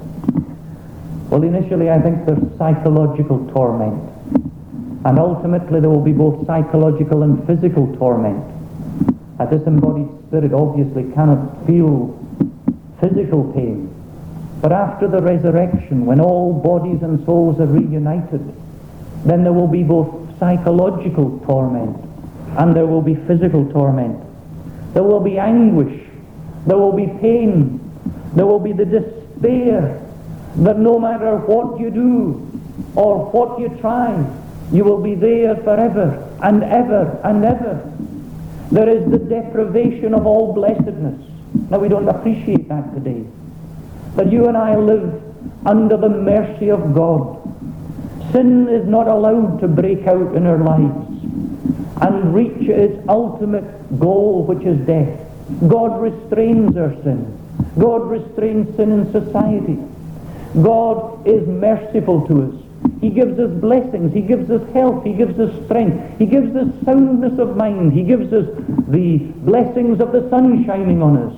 Well, 1.33 1.45
initially 1.45 1.89
I 1.89 1.99
think 1.99 2.27
there's 2.27 2.59
psychological 2.59 3.51
torment. 3.55 4.05
And 5.07 5.19
ultimately 5.19 5.81
there 5.81 5.89
will 5.89 6.05
be 6.05 6.13
both 6.13 6.47
psychological 6.47 7.23
and 7.23 7.47
physical 7.47 7.97
torment. 7.97 8.45
A 9.39 9.47
disembodied 9.47 10.11
spirit 10.27 10.53
obviously 10.53 11.11
cannot 11.15 11.67
feel 11.67 12.13
physical 13.01 13.51
pain. 13.55 13.89
But 14.61 14.73
after 14.73 15.09
the 15.09 15.23
resurrection, 15.23 16.05
when 16.05 16.21
all 16.21 16.53
bodies 16.53 17.03
and 17.03 17.25
souls 17.25 17.59
are 17.61 17.67
reunited, 17.67 18.45
then 19.25 19.43
there 19.43 19.55
will 19.55 19.73
be 19.73 19.83
both 19.83 20.39
psychological 20.39 21.41
torment 21.47 21.97
and 22.59 22.77
there 22.77 22.87
will 22.87 23.01
be 23.01 23.15
physical 23.15 23.65
torment. 23.73 24.23
There 24.93 25.03
will 25.03 25.21
be 25.21 25.39
anguish. 25.39 25.99
There 26.67 26.77
will 26.77 26.93
be 26.93 27.07
pain. 27.23 27.81
There 28.35 28.45
will 28.45 28.61
be 28.61 28.73
the 28.75 28.85
despair 28.85 30.02
that 30.57 30.79
no 30.79 30.99
matter 30.99 31.37
what 31.37 31.81
you 31.81 31.91
do 31.91 32.51
or 32.95 33.31
what 33.31 33.59
you 33.59 33.69
try, 33.81 34.13
you 34.73 34.85
will 34.85 35.03
be 35.03 35.15
there 35.15 35.57
forever 35.57 36.29
and 36.43 36.63
ever 36.65 37.21
and 37.25 37.45
ever. 37.45 37.93
There 38.71 38.89
is 38.89 39.11
the 39.11 39.19
deprivation 39.19 40.15
of 40.15 40.27
all 40.27 40.55
blessedness. 40.55 41.21
Now 41.71 41.79
we 41.79 41.89
don't 41.89 42.09
appreciate 42.09 42.69
that 42.69 42.95
today. 42.95 43.25
That 44.17 44.33
you 44.33 44.49
and 44.49 44.57
I 44.57 44.77
live 44.77 45.23
under 45.67 45.97
the 45.97 46.09
mercy 46.09 46.71
of 46.71 46.95
God. 46.95 47.39
Sin 48.33 48.69
is 48.69 48.87
not 48.87 49.09
allowed 49.09 49.61
to 49.61 49.69
break 49.69 50.07
out 50.07 50.35
in 50.35 50.47
our 50.47 50.59
lives 50.59 51.09
and 52.01 52.35
reach 52.35 52.69
its 52.69 52.99
ultimate 53.09 53.99
goal, 54.01 54.45
which 54.45 54.67
is 54.67 54.79
death. 54.87 55.19
God 55.69 56.01
restrains 56.01 56.77
our 56.77 56.95
sin. 57.03 57.39
God 57.79 58.09
restrains 58.09 58.75
sin 58.77 58.93
in 58.93 59.13
society. 59.13 59.79
God 60.61 61.27
is 61.27 61.47
merciful 61.47 62.27
to 62.29 62.43
us. 62.49 62.63
He 63.01 63.11
gives 63.11 63.39
us 63.39 63.51
blessings. 63.61 64.13
He 64.13 64.21
gives 64.21 64.51
us 64.51 64.63
health. 64.73 65.05
He 65.05 65.13
gives 65.13 65.39
us 65.39 65.53
strength. 65.65 66.19
He 66.19 66.27
gives 66.27 66.55
us 66.57 66.69
soundness 66.85 67.39
of 67.39 67.57
mind. 67.57 67.93
He 67.93 68.03
gives 68.03 68.33
us 68.33 68.47
the 68.89 69.19
blessings 69.19 70.01
of 70.01 70.13
the 70.13 70.29
sun 70.31 70.65
shining 70.67 71.03
on 71.03 71.17
us. 71.17 71.35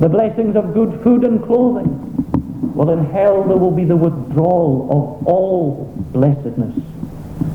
The 0.00 0.08
blessings 0.08 0.56
of 0.56 0.74
good 0.74 1.02
food 1.02 1.24
and 1.24 1.42
clothing. 1.44 2.72
Well, 2.74 2.90
in 2.90 3.04
hell 3.10 3.44
there 3.44 3.56
will 3.56 3.70
be 3.72 3.84
the 3.84 3.96
withdrawal 3.96 4.84
of 4.84 5.26
all 5.26 5.92
blessedness. 6.12 6.76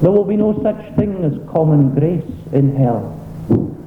There 0.01 0.11
will 0.11 0.25
be 0.25 0.35
no 0.35 0.61
such 0.61 0.95
thing 0.95 1.23
as 1.23 1.33
common 1.49 1.95
grace 1.95 2.23
in 2.51 2.75
hell. 2.75 3.11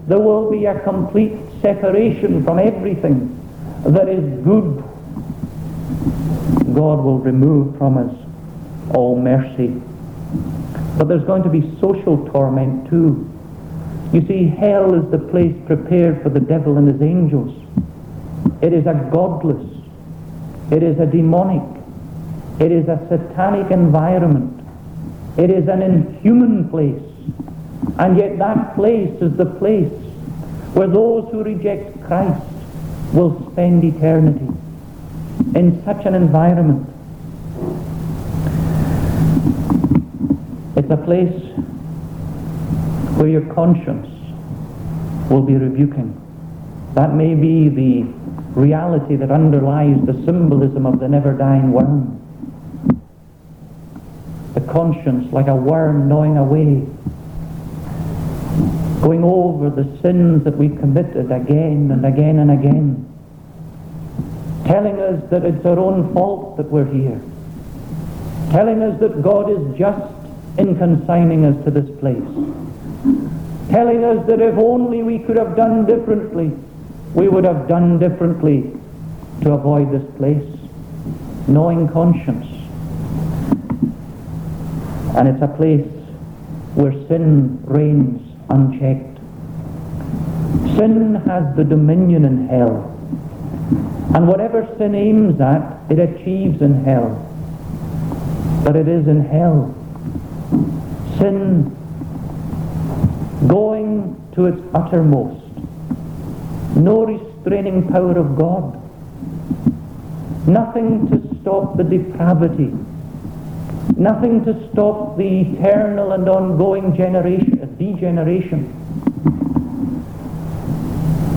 There 0.07 0.18
will 0.18 0.51
be 0.51 0.64
a 0.64 0.81
complete 0.81 1.37
separation 1.61 2.42
from 2.44 2.59
everything 2.59 3.35
that 3.85 4.09
is 4.09 4.24
good. 4.44 4.83
God 6.79 7.03
will 7.03 7.19
remove 7.19 7.77
from 7.77 7.99
us 7.99 8.14
all 8.95 9.21
mercy. 9.21 9.83
But 10.97 11.09
there's 11.09 11.25
going 11.25 11.43
to 11.43 11.49
be 11.49 11.77
social 11.81 12.25
torment 12.29 12.88
too. 12.88 13.29
You 14.12 14.25
see, 14.29 14.47
hell 14.47 14.95
is 14.95 15.11
the 15.11 15.19
place 15.19 15.57
prepared 15.67 16.23
for 16.23 16.29
the 16.29 16.38
devil 16.38 16.79
and 16.79 16.87
his 16.87 17.03
angels. 17.03 17.53
It 18.62 18.73
is 18.73 18.87
a 18.87 18.95
godless, 19.12 19.67
it 20.71 20.85
is 20.85 21.01
a 21.01 21.07
demonic, 21.07 21.83
it 22.61 22.71
is 22.71 22.87
a 22.87 23.05
satanic 23.09 23.73
environment. 23.73 24.55
It 25.37 25.51
is 25.51 25.67
an 25.67 25.83
inhuman 25.83 26.69
place. 26.69 27.03
And 27.99 28.17
yet 28.17 28.38
that 28.38 28.77
place 28.77 29.21
is 29.21 29.37
the 29.37 29.47
place 29.47 29.91
where 30.75 30.87
those 30.87 31.29
who 31.33 31.43
reject 31.43 32.05
Christ 32.05 32.41
will 33.12 33.51
spend 33.51 33.83
eternity 33.83 34.49
in 35.55 35.83
such 35.85 36.05
an 36.07 36.15
environment. 36.15 36.89
It's 40.77 40.91
a 40.91 40.97
place 40.97 41.43
where 43.17 43.29
your 43.29 43.53
conscience 43.55 44.07
will 45.31 45.43
be 45.43 45.55
rebuking. 45.55 46.15
That 46.95 47.15
may 47.15 47.35
be 47.35 47.69
the 47.69 48.03
reality 48.59 49.17
that 49.17 49.31
underlies 49.31 49.97
the 50.07 50.15
symbolism 50.25 50.87
of 50.87 51.01
the 51.01 51.09
never-dying 51.09 51.73
worm. 51.73 52.15
The 54.55 54.61
conscience 54.73 55.33
like 55.33 55.49
a 55.49 55.55
worm 55.55 56.09
gnawing 56.09 56.37
away, 56.37 56.87
going 59.03 59.25
over 59.25 59.71
the 59.71 59.85
sins 60.01 60.45
that 60.45 60.57
we 60.57 60.69
committed 60.69 61.31
again 61.31 61.91
and 61.91 62.05
again 62.05 62.39
and 62.39 62.51
again, 62.51 63.05
telling 64.69 65.01
us 65.01 65.19
that 65.31 65.47
it's 65.47 65.65
our 65.65 65.79
own 65.79 66.13
fault 66.13 66.59
that 66.59 66.71
we're 66.71 66.85
here, 66.85 67.19
telling 68.51 68.83
us 68.83 69.01
that 69.01 69.23
God 69.23 69.49
is 69.51 69.79
just 69.79 70.13
in 70.59 70.77
consigning 70.77 71.47
us 71.47 71.65
to 71.65 71.71
this 71.71 71.89
place, 71.99 72.29
telling 73.71 74.05
us 74.05 74.27
that 74.27 74.43
if 74.43 74.59
only 74.59 75.03
we 75.03 75.21
could 75.21 75.39
have 75.39 75.57
done 75.57 75.87
differently, 75.87 76.53
we 77.15 77.29
would 77.29 77.45
have 77.45 77.67
done 77.67 77.99
differently 77.99 78.71
to 79.41 79.53
avoid 79.53 79.91
this 79.91 80.05
place. 80.19 80.45
Knowing 81.47 81.89
conscience. 81.89 82.47
And 85.17 85.29
it's 85.29 85.41
a 85.41 85.49
place 85.49 85.87
where 86.75 86.93
sin 87.09 87.59
reigns 87.65 88.21
unchecked. 88.51 89.17
Sin 90.77 91.15
has 91.27 91.57
the 91.57 91.65
dominion 91.65 92.27
in 92.27 92.49
hell. 92.49 92.98
And 94.14 94.27
whatever 94.27 94.66
sin 94.79 94.94
aims 94.94 95.40
at, 95.40 95.79
it 95.90 95.99
achieves 95.99 96.62
in 96.62 96.85
hell. 96.85 97.25
But 98.64 98.77
it 98.77 98.88
is 98.88 99.07
in 99.07 99.25
hell. 99.25 99.75
Sin 101.18 101.75
going 103.47 104.31
to 104.35 104.47
its 104.47 104.61
uttermost. 104.75 105.44
No 106.77 107.05
restraining 107.05 107.88
power 107.88 108.18
of 108.18 108.37
God. 108.37 108.75
Nothing 110.49 111.09
to 111.11 111.40
stop 111.40 111.77
the 111.77 111.85
depravity. 111.85 112.73
Nothing 113.97 114.44
to 114.44 114.71
stop 114.71 115.16
the 115.18 115.40
eternal 115.40 116.12
and 116.12 116.29
ongoing 116.29 116.97
generation, 116.97 117.77
degeneration. 117.79 118.78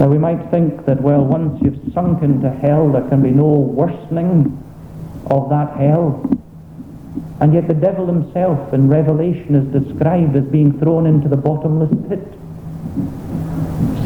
Now 0.01 0.07
we 0.07 0.17
might 0.17 0.49
think 0.49 0.87
that, 0.87 0.99
well, 0.99 1.23
once 1.23 1.61
you've 1.61 1.93
sunk 1.93 2.23
into 2.23 2.49
hell, 2.49 2.91
there 2.91 3.07
can 3.07 3.21
be 3.21 3.29
no 3.29 3.45
worsening 3.45 4.57
of 5.27 5.47
that 5.51 5.77
hell. 5.77 6.27
And 7.39 7.53
yet 7.53 7.67
the 7.67 7.75
devil 7.75 8.07
himself 8.07 8.73
in 8.73 8.89
Revelation 8.89 9.53
is 9.53 9.67
described 9.71 10.35
as 10.35 10.43
being 10.45 10.79
thrown 10.79 11.05
into 11.05 11.29
the 11.29 11.37
bottomless 11.37 11.91
pit. 12.09 12.27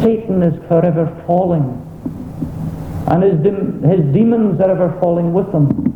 Satan 0.02 0.44
is 0.44 0.62
forever 0.68 1.08
falling. 1.26 1.64
And 3.08 3.24
his, 3.24 3.40
his 3.90 4.14
demons 4.14 4.60
are 4.60 4.72
ever 4.72 5.00
falling 5.00 5.32
with 5.32 5.48
him. 5.54 5.96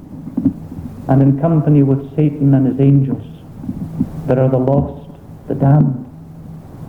And 1.10 1.22
in 1.22 1.42
company 1.42 1.84
with 1.84 2.16
Satan 2.16 2.54
and 2.54 2.68
his 2.68 2.80
angels, 2.80 3.28
there 4.28 4.40
are 4.40 4.48
the 4.48 4.60
lost, 4.60 5.12
the 5.50 5.56
damned. 5.56 6.06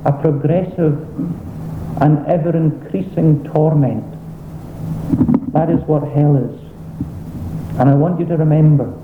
A 0.04 0.12
progressive 0.12 0.94
and 2.00 2.26
ever 2.26 2.57
increasing 2.57 3.44
torment. 3.44 4.05
That 5.53 5.70
is 5.70 5.81
what 5.87 6.03
hell 6.03 6.37
is. 6.37 6.61
And 7.79 7.88
I 7.88 7.94
want 7.94 8.20
you 8.20 8.26
to 8.26 8.37
remember 8.37 8.96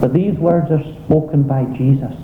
that 0.00 0.12
these 0.12 0.34
words 0.34 0.70
are 0.70 0.82
spoken 1.04 1.42
by 1.42 1.64
Jesus. 1.76 2.14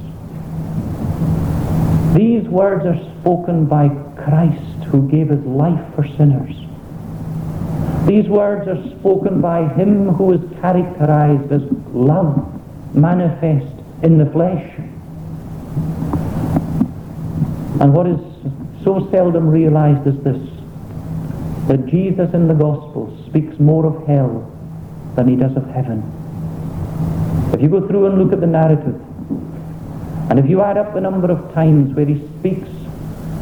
These 2.16 2.48
words 2.48 2.86
are 2.86 2.98
spoken 3.20 3.66
by 3.66 3.88
Christ 4.16 4.84
who 4.84 5.08
gave 5.08 5.28
his 5.28 5.44
life 5.44 5.94
for 5.94 6.06
sinners. 6.16 6.54
These 8.06 8.28
words 8.28 8.68
are 8.68 8.98
spoken 8.98 9.40
by 9.40 9.68
him 9.74 10.08
who 10.10 10.32
is 10.32 10.60
characterized 10.60 11.50
as 11.50 11.62
love 11.92 12.52
manifest 12.94 13.74
in 14.02 14.16
the 14.16 14.26
flesh. 14.26 14.74
And 17.80 17.92
what 17.92 18.06
is 18.06 18.18
so 18.86 19.08
seldom 19.10 19.48
realized 19.48 20.06
is 20.06 20.16
this, 20.22 20.38
that 21.66 21.86
Jesus 21.86 22.32
in 22.34 22.46
the 22.46 22.54
Gospels 22.54 23.26
speaks 23.26 23.58
more 23.58 23.84
of 23.84 24.06
hell 24.06 24.48
than 25.16 25.26
he 25.26 25.34
does 25.34 25.56
of 25.56 25.68
heaven. 25.70 26.04
If 27.52 27.60
you 27.60 27.68
go 27.68 27.84
through 27.88 28.06
and 28.06 28.16
look 28.16 28.32
at 28.32 28.40
the 28.40 28.46
narrative, 28.46 28.94
and 30.30 30.38
if 30.38 30.48
you 30.48 30.62
add 30.62 30.78
up 30.78 30.94
the 30.94 31.00
number 31.00 31.32
of 31.32 31.52
times 31.52 31.96
where 31.96 32.06
he 32.06 32.24
speaks 32.38 32.68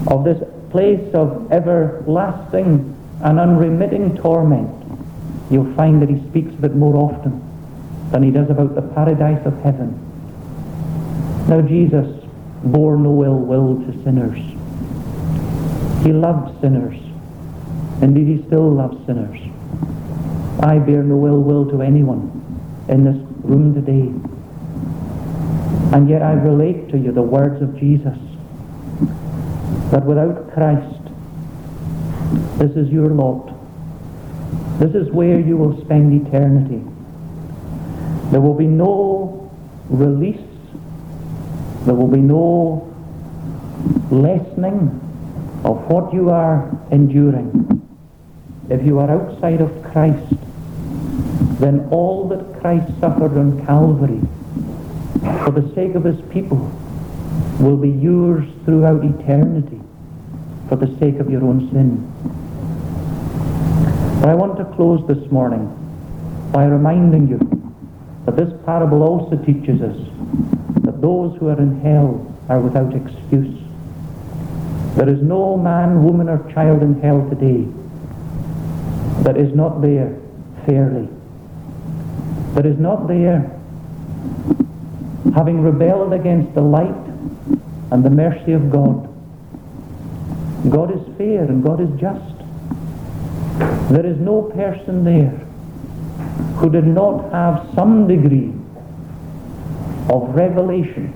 of 0.07 0.24
this 0.24 0.42
place 0.70 1.12
of 1.12 1.52
everlasting 1.52 2.96
and 3.22 3.38
unremitting 3.38 4.16
torment, 4.16 4.70
you'll 5.50 5.74
find 5.74 6.00
that 6.00 6.09
he 6.09 6.26
speaks 6.30 6.54
of 6.54 6.64
it 6.64 6.74
more 6.74 6.96
often 6.96 7.42
than 8.12 8.22
he 8.22 8.30
does 8.30 8.48
about 8.48 8.74
the 8.74 8.80
paradise 8.80 9.44
of 9.44 9.61
heaven. 9.61 9.92
Now 11.50 11.61
Jesus 11.61 12.24
bore 12.64 12.96
no 12.96 13.22
ill 13.22 13.37
will 13.37 13.76
to 13.85 14.04
sinners. 14.04 14.53
He 16.04 16.12
loved 16.12 16.60
sinners. 16.60 17.00
Indeed, 18.02 18.26
he 18.26 18.46
still 18.46 18.70
loves 18.70 19.06
sinners. 19.06 19.40
I 20.60 20.78
bear 20.78 21.02
no 21.02 21.26
ill 21.26 21.40
will 21.40 21.64
to 21.70 21.80
anyone 21.80 22.28
in 22.90 23.04
this 23.04 23.16
room 23.42 23.72
today. 23.72 24.12
And 25.96 26.10
yet 26.10 26.20
I 26.20 26.34
relate 26.34 26.90
to 26.90 26.98
you 26.98 27.10
the 27.10 27.22
words 27.22 27.62
of 27.62 27.78
Jesus 27.78 28.18
that 29.92 30.04
without 30.04 30.52
Christ, 30.52 31.00
this 32.58 32.72
is 32.72 32.90
your 32.90 33.08
lot. 33.08 33.54
This 34.78 34.94
is 34.94 35.10
where 35.10 35.40
you 35.40 35.56
will 35.56 35.82
spend 35.86 36.26
eternity. 36.26 36.84
There 38.30 38.42
will 38.42 38.54
be 38.54 38.66
no 38.66 39.50
release. 39.88 40.36
There 41.86 41.94
will 41.94 42.08
be 42.08 42.20
no 42.20 42.94
lessening 44.10 45.00
of 45.64 45.90
what 45.90 46.12
you 46.12 46.31
are 46.31 46.70
enduring. 46.90 47.81
If 48.68 48.85
you 48.85 48.98
are 48.98 49.11
outside 49.11 49.61
of 49.61 49.70
Christ, 49.83 50.35
then 51.61 51.88
all 51.90 52.29
that 52.29 52.61
Christ 52.61 52.92
suffered 53.00 53.37
on 53.38 53.64
Calvary 53.66 54.20
for 55.44 55.50
the 55.50 55.74
sake 55.74 55.94
of 55.94 56.05
his 56.05 56.20
people 56.31 56.59
will 57.59 57.77
be 57.77 57.90
yours 57.90 58.44
throughout 58.64 59.05
eternity 59.05 59.81
for 60.68 60.77
the 60.77 60.87
sake 60.98 61.16
of 61.18 61.31
your 61.31 61.44
own 61.44 61.70
sin. 61.70 62.11
But 64.20 64.29
I 64.29 64.35
want 64.35 64.59
to 64.59 64.64
close 64.77 65.07
this 65.07 65.31
morning 65.31 65.70
by 66.53 66.64
reminding 66.66 67.29
you 67.29 67.38
that 68.27 68.37
this 68.37 68.53
parable 68.64 69.03
also 69.03 69.37
teaches 69.44 69.83
us 69.83 69.96
that 70.83 71.00
those 71.00 71.37
who 71.38 71.48
are 71.48 71.59
in 71.59 71.81
hell 71.81 72.37
are 72.48 72.61
without 72.61 72.94
excuse. 72.94 73.63
There 74.96 75.09
is 75.09 75.22
no 75.22 75.57
man, 75.57 76.04
woman 76.04 76.28
or 76.28 76.50
child 76.52 76.83
in 76.83 77.00
hell 77.00 77.28
today 77.28 77.66
that 79.24 79.37
is 79.37 79.54
not 79.54 79.80
there 79.80 80.18
fairly 80.66 81.09
that 82.54 82.66
is 82.66 82.78
not 82.78 83.09
there, 83.09 83.40
having 85.35 85.61
rebelled 85.61 86.12
against 86.12 86.54
the 86.54 86.61
light 86.61 86.94
and 87.90 88.04
the 88.04 88.11
mercy 88.11 88.52
of 88.52 88.70
God. 88.70 89.11
God 90.70 90.94
is 90.94 91.16
fair 91.18 91.42
and 91.42 91.64
God 91.64 91.80
is 91.80 91.90
just. 92.00 92.38
There 93.90 94.07
is 94.07 94.18
no 94.18 94.42
person 94.54 95.04
there 95.04 95.37
who 96.59 96.70
did 96.70 96.87
not 96.87 97.33
have 97.33 97.68
some 97.74 98.07
degree 98.07 98.52
of 100.09 100.33
revelation 100.33 101.12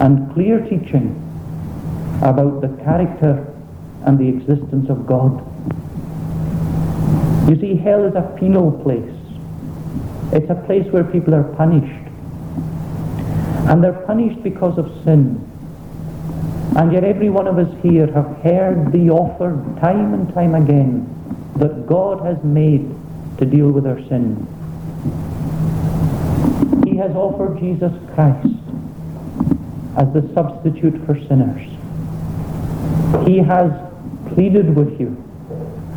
and 0.00 0.32
clear 0.32 0.60
teaching 0.60 1.14
about 2.22 2.60
the 2.60 2.68
character 2.84 3.46
and 4.04 4.18
the 4.18 4.28
existence 4.28 4.88
of 4.88 5.06
God. 5.06 5.46
You 7.48 7.58
see, 7.60 7.76
hell 7.76 8.04
is 8.04 8.14
a 8.14 8.36
penal 8.38 8.70
place. 8.70 9.16
It's 10.32 10.48
a 10.50 10.54
place 10.66 10.86
where 10.92 11.04
people 11.04 11.34
are 11.34 11.42
punished. 11.42 12.08
And 13.68 13.82
they're 13.82 14.04
punished 14.06 14.42
because 14.42 14.78
of 14.78 14.86
sin. 15.04 15.46
And 16.76 16.92
yet 16.92 17.02
every 17.02 17.30
one 17.30 17.48
of 17.48 17.58
us 17.58 17.72
here 17.82 18.06
have 18.12 18.36
heard 18.42 18.92
the 18.92 19.10
offer 19.10 19.52
time 19.80 20.14
and 20.14 20.32
time 20.32 20.54
again 20.54 21.06
that 21.56 21.86
God 21.86 22.24
has 22.24 22.42
made 22.44 22.88
to 23.38 23.44
deal 23.44 23.70
with 23.70 23.86
our 23.86 24.00
sin. 24.08 24.46
He 26.86 26.96
has 26.96 27.10
offered 27.16 27.58
Jesus 27.58 27.92
Christ 28.14 28.54
as 29.96 30.12
the 30.12 30.30
substitute 30.34 31.04
for 31.06 31.18
sinners. 31.26 31.79
He 33.30 33.38
has 33.38 33.70
pleaded 34.34 34.74
with 34.74 34.98
you 35.00 35.16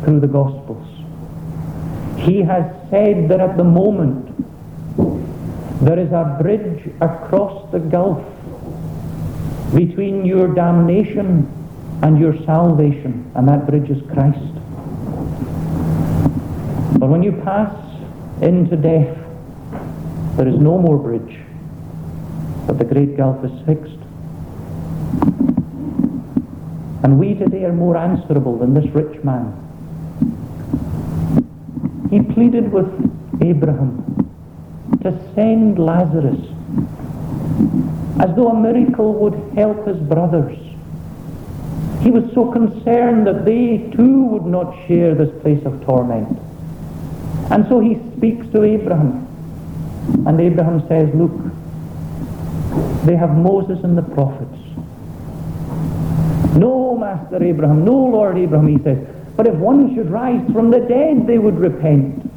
through 0.04 0.20
the 0.20 0.28
Gospels. 0.28 0.86
He 2.16 2.42
has 2.42 2.64
said 2.90 3.28
that 3.28 3.40
at 3.40 3.56
the 3.56 3.64
moment 3.64 4.30
there 5.84 5.98
is 5.98 6.12
a 6.12 6.38
bridge 6.40 6.88
across 7.00 7.72
the 7.72 7.80
gulf 7.80 8.24
between 9.74 10.24
your 10.24 10.54
damnation 10.54 11.50
and 12.04 12.20
your 12.20 12.40
salvation, 12.44 13.28
and 13.34 13.48
that 13.48 13.66
bridge 13.66 13.90
is 13.90 14.00
Christ. 14.12 14.54
But 17.00 17.08
when 17.08 17.24
you 17.24 17.32
pass 17.32 17.74
into 18.42 18.76
death, 18.76 19.18
there 20.36 20.46
is 20.46 20.60
no 20.60 20.78
more 20.78 20.98
bridge, 20.98 21.40
but 22.68 22.78
the 22.78 22.84
great 22.84 23.16
gulf 23.16 23.44
is 23.44 23.66
fixed. 23.66 24.03
And 27.04 27.18
we 27.18 27.34
today 27.34 27.66
are 27.66 27.72
more 27.72 27.98
answerable 27.98 28.56
than 28.56 28.72
this 28.72 28.86
rich 28.94 29.22
man. 29.22 29.52
He 32.10 32.22
pleaded 32.22 32.72
with 32.72 32.88
Abraham 33.42 34.00
to 35.02 35.12
send 35.34 35.78
Lazarus 35.78 36.40
as 38.20 38.34
though 38.34 38.48
a 38.48 38.58
miracle 38.58 39.12
would 39.12 39.34
help 39.54 39.86
his 39.86 39.98
brothers. 39.98 40.56
He 42.00 42.10
was 42.10 42.24
so 42.32 42.50
concerned 42.50 43.26
that 43.26 43.44
they 43.44 43.90
too 43.94 44.24
would 44.24 44.46
not 44.46 44.74
share 44.88 45.14
this 45.14 45.30
place 45.42 45.62
of 45.66 45.84
torment. 45.84 46.38
And 47.50 47.68
so 47.68 47.80
he 47.80 48.00
speaks 48.16 48.46
to 48.52 48.62
Abraham. 48.62 49.28
And 50.26 50.40
Abraham 50.40 50.88
says, 50.88 51.14
Look, 51.14 51.32
they 53.04 53.14
have 53.14 53.36
Moses 53.36 53.84
and 53.84 53.98
the 53.98 54.02
prophets. 54.02 54.63
No, 56.54 56.96
Master 56.96 57.42
Abraham, 57.42 57.84
no, 57.84 57.94
Lord 57.94 58.38
Abraham, 58.38 58.68
he 58.68 58.82
says. 58.82 58.98
But 59.36 59.48
if 59.48 59.54
one 59.54 59.94
should 59.94 60.08
rise 60.10 60.44
from 60.52 60.70
the 60.70 60.78
dead, 60.78 61.26
they 61.26 61.38
would 61.38 61.58
repent. 61.58 62.30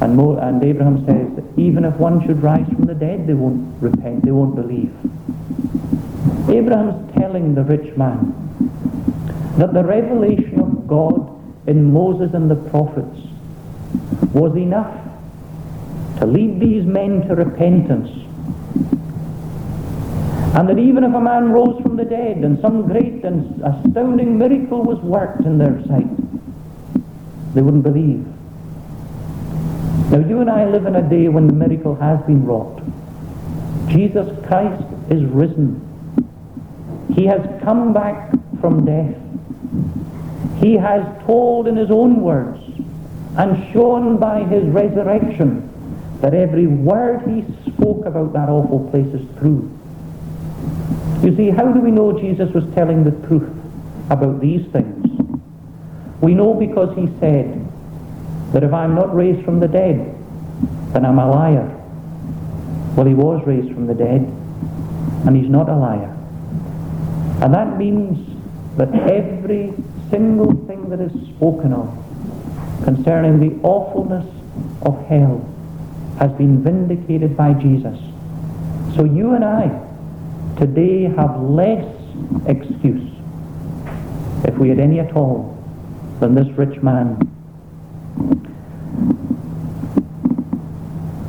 And, 0.00 0.16
Mo- 0.16 0.38
and 0.38 0.62
Abraham 0.64 1.04
says 1.06 1.36
that 1.36 1.58
even 1.60 1.84
if 1.84 1.94
one 1.96 2.26
should 2.26 2.42
rise 2.42 2.66
from 2.66 2.86
the 2.86 2.94
dead, 2.94 3.26
they 3.26 3.34
won't 3.34 3.80
repent, 3.80 4.24
they 4.24 4.32
won't 4.32 4.56
believe. 4.56 4.92
Abraham's 6.48 7.14
telling 7.14 7.54
the 7.54 7.62
rich 7.62 7.96
man 7.96 8.34
that 9.58 9.72
the 9.72 9.84
revelation 9.84 10.58
of 10.58 10.88
God 10.88 11.68
in 11.68 11.92
Moses 11.92 12.34
and 12.34 12.50
the 12.50 12.56
prophets 12.56 13.20
was 14.32 14.56
enough 14.56 14.96
to 16.18 16.26
lead 16.26 16.58
these 16.58 16.84
men 16.84 17.26
to 17.28 17.34
repentance 17.36 18.10
and 20.52 20.68
that 20.68 20.78
even 20.78 21.04
if 21.04 21.14
a 21.14 21.20
man 21.20 21.52
rose 21.52 21.79
the 22.00 22.06
dead 22.06 22.38
and 22.38 22.58
some 22.60 22.88
great 22.88 23.22
and 23.24 23.62
astounding 23.62 24.38
miracle 24.38 24.82
was 24.82 24.98
worked 25.00 25.42
in 25.44 25.58
their 25.58 25.82
sight, 25.86 26.08
they 27.54 27.60
wouldn't 27.60 27.82
believe. 27.82 28.24
Now 30.10 30.26
you 30.26 30.40
and 30.40 30.50
I 30.50 30.64
live 30.64 30.86
in 30.86 30.96
a 30.96 31.08
day 31.08 31.28
when 31.28 31.46
the 31.46 31.52
miracle 31.52 31.94
has 31.96 32.18
been 32.22 32.44
wrought. 32.44 32.82
Jesus 33.88 34.26
Christ 34.46 34.82
is 35.10 35.22
risen. 35.24 35.86
He 37.14 37.26
has 37.26 37.42
come 37.62 37.92
back 37.92 38.32
from 38.60 38.86
death. 38.86 39.16
He 40.62 40.74
has 40.74 41.04
told 41.26 41.68
in 41.68 41.76
his 41.76 41.90
own 41.90 42.22
words 42.22 42.62
and 43.36 43.72
shown 43.72 44.16
by 44.16 44.44
his 44.44 44.64
resurrection 44.64 45.66
that 46.22 46.32
every 46.34 46.66
word 46.66 47.28
he 47.28 47.44
spoke 47.72 48.06
about 48.06 48.32
that 48.32 48.48
awful 48.48 48.88
place 48.90 49.12
is 49.14 49.26
true. 49.38 49.79
You 51.22 51.36
see, 51.36 51.50
how 51.50 51.70
do 51.70 51.80
we 51.80 51.90
know 51.90 52.18
Jesus 52.18 52.50
was 52.54 52.64
telling 52.74 53.04
the 53.04 53.10
truth 53.26 53.52
about 54.08 54.40
these 54.40 54.66
things? 54.72 55.06
We 56.22 56.34
know 56.34 56.54
because 56.54 56.96
he 56.96 57.08
said 57.20 57.68
that 58.52 58.64
if 58.64 58.72
I'm 58.72 58.94
not 58.94 59.14
raised 59.14 59.44
from 59.44 59.60
the 59.60 59.68
dead, 59.68 60.16
then 60.94 61.04
I'm 61.04 61.18
a 61.18 61.30
liar. 61.30 61.76
Well, 62.96 63.06
he 63.06 63.12
was 63.12 63.46
raised 63.46 63.72
from 63.74 63.86
the 63.86 63.94
dead, 63.94 64.22
and 65.26 65.36
he's 65.36 65.50
not 65.50 65.68
a 65.68 65.76
liar. 65.76 66.16
And 67.42 67.52
that 67.52 67.76
means 67.76 68.26
that 68.78 68.88
every 68.94 69.74
single 70.10 70.54
thing 70.66 70.88
that 70.88 71.00
is 71.00 71.12
spoken 71.36 71.74
of 71.74 71.88
concerning 72.84 73.40
the 73.40 73.60
awfulness 73.62 74.26
of 74.82 75.06
hell 75.06 75.46
has 76.18 76.32
been 76.32 76.62
vindicated 76.62 77.36
by 77.36 77.52
Jesus. 77.52 77.98
So 78.96 79.04
you 79.04 79.34
and 79.34 79.44
I 79.44 79.89
today 80.58 81.04
have 81.04 81.40
less 81.40 81.86
excuse, 82.46 83.10
if 84.44 84.56
we 84.58 84.68
had 84.68 84.78
any 84.78 85.00
at 85.00 85.14
all, 85.14 85.56
than 86.20 86.34
this 86.34 86.48
rich 86.56 86.82
man. 86.82 87.18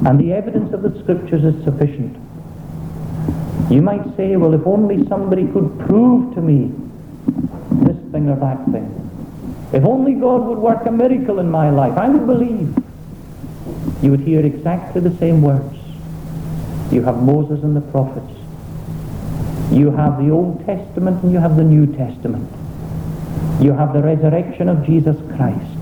And 0.05 0.19
the 0.19 0.33
evidence 0.33 0.73
of 0.73 0.81
the 0.81 0.99
scriptures 1.01 1.43
is 1.43 1.63
sufficient. 1.63 2.17
You 3.71 3.81
might 3.81 4.03
say, 4.17 4.35
well, 4.35 4.53
if 4.53 4.65
only 4.65 5.07
somebody 5.07 5.47
could 5.47 5.79
prove 5.79 6.33
to 6.35 6.41
me 6.41 6.71
this 7.85 7.97
thing 8.11 8.27
or 8.27 8.35
that 8.37 8.65
thing. 8.71 8.97
If 9.71 9.85
only 9.85 10.15
God 10.15 10.45
would 10.45 10.57
work 10.57 10.85
a 10.85 10.91
miracle 10.91 11.39
in 11.39 11.49
my 11.49 11.69
life, 11.69 11.97
I 11.97 12.09
would 12.09 12.25
believe. 12.25 12.75
You 14.01 14.11
would 14.11 14.21
hear 14.21 14.45
exactly 14.45 14.99
the 15.01 15.15
same 15.17 15.41
words. 15.41 15.77
You 16.91 17.03
have 17.03 17.21
Moses 17.23 17.63
and 17.63 17.75
the 17.75 17.81
prophets. 17.81 18.40
You 19.71 19.91
have 19.91 20.17
the 20.17 20.29
Old 20.31 20.65
Testament 20.65 21.23
and 21.23 21.31
you 21.31 21.39
have 21.39 21.55
the 21.55 21.63
New 21.63 21.87
Testament. 21.87 22.49
You 23.61 23.71
have 23.71 23.93
the 23.93 24.01
resurrection 24.01 24.67
of 24.67 24.85
Jesus 24.85 25.15
Christ. 25.35 25.77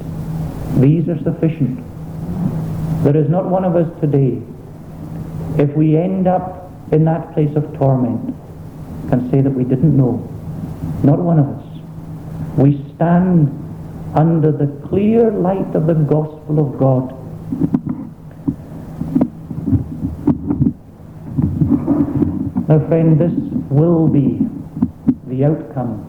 These 0.80 1.10
are 1.10 1.18
sufficient. 1.24 1.84
There 3.04 3.18
is 3.18 3.30
not 3.30 3.46
one 3.46 3.66
of 3.66 3.76
us 3.76 3.90
today, 4.00 4.42
if 5.58 5.76
we 5.76 5.98
end 5.98 6.28
up 6.28 6.72
in 6.92 7.06
that 7.06 7.34
place 7.34 7.56
of 7.56 7.76
torment, 7.78 8.36
can 9.10 9.32
say 9.32 9.42
that 9.42 9.50
we 9.50 9.64
didn't 9.64 9.98
know. 9.98 10.18
Not 11.04 11.20
one 11.20 11.40
of 11.40 11.48
us. 11.48 11.66
We 12.58 12.84
stand 12.96 13.50
under 14.14 14.52
the 14.52 14.68
clear 14.88 15.32
light 15.32 15.76
of 15.76 15.88
the 15.88 15.96
gospel 15.96 16.60
of 16.60 16.78
God. 16.78 17.16
Now, 22.70 22.88
friend, 22.88 23.20
this 23.20 23.59
will 23.70 24.08
be 24.08 24.40
the 25.28 25.46
outcome 25.46 26.06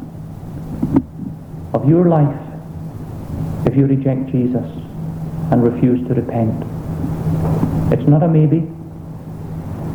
of 1.75 1.89
your 1.89 2.09
life 2.09 2.41
if 3.67 3.77
you 3.77 3.87
reject 3.87 4.31
Jesus 4.31 4.67
and 5.53 5.63
refuse 5.63 6.07
to 6.09 6.15
repent. 6.15 6.65
It's 7.93 8.09
not 8.09 8.23
a 8.23 8.29
maybe. 8.29 8.67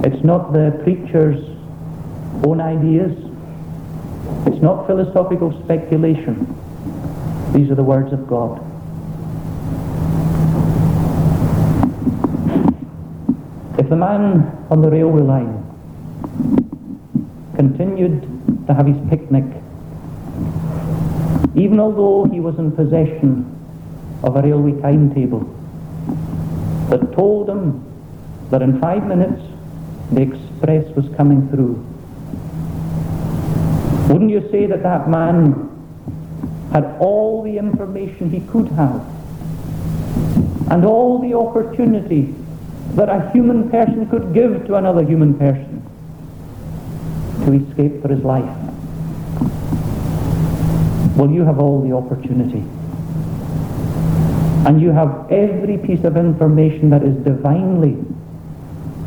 It's 0.04 0.24
not 0.24 0.54
the 0.54 0.80
preacher's 0.84 1.44
own 2.46 2.62
ideas. 2.62 3.14
It's 4.46 4.62
not 4.62 4.86
philosophical 4.86 5.52
speculation. 5.64 6.46
These 7.54 7.72
are 7.72 7.76
the 7.76 7.84
words 7.84 8.14
of 8.14 8.28
God. 8.28 8.62
If 13.80 13.90
the 13.90 13.96
man 13.96 14.66
on 14.70 14.82
the 14.82 14.90
railway 14.90 15.22
line 15.22 15.65
continued 17.66 18.22
to 18.68 18.74
have 18.76 18.86
his 18.86 18.98
picnic, 19.10 19.44
even 21.56 21.80
although 21.80 22.26
he 22.32 22.40
was 22.40 22.60
in 22.60 22.72
possession 22.72 23.30
of 24.22 24.36
a 24.36 24.42
railway 24.42 24.80
timetable 24.82 25.44
that 26.90 27.12
told 27.14 27.50
him 27.50 27.82
that 28.52 28.62
in 28.62 28.80
five 28.80 29.08
minutes 29.08 29.42
the 30.12 30.22
express 30.22 30.86
was 30.96 31.10
coming 31.18 31.50
through. 31.50 31.74
Wouldn't 34.10 34.30
you 34.30 34.48
say 34.52 34.68
that 34.68 34.84
that 34.84 35.10
man 35.10 35.72
had 36.72 36.86
all 37.00 37.42
the 37.42 37.58
information 37.58 38.30
he 38.30 38.42
could 38.42 38.68
have 38.74 39.02
and 40.70 40.86
all 40.86 41.18
the 41.20 41.34
opportunity 41.34 42.36
that 42.94 43.10
a 43.10 43.32
human 43.32 43.72
person 43.72 44.08
could 44.08 44.36
give 44.36 44.68
to 44.68 44.76
another 44.76 45.04
human 45.04 45.34
person 45.34 45.75
to 47.46 47.54
escape 47.54 48.02
for 48.02 48.10
his 48.10 48.24
life? 48.24 48.44
Well, 51.16 51.32
you 51.32 51.46
have 51.46 51.60
all 51.60 51.82
the 51.82 51.96
opportunity. 51.96 52.64
And 54.68 54.82
you 54.82 54.92
have 54.92 55.32
every 55.32 55.78
piece 55.78 56.04
of 56.04 56.18
information 56.18 56.90
that 56.90 57.04
is 57.04 57.16
divinely 57.24 57.98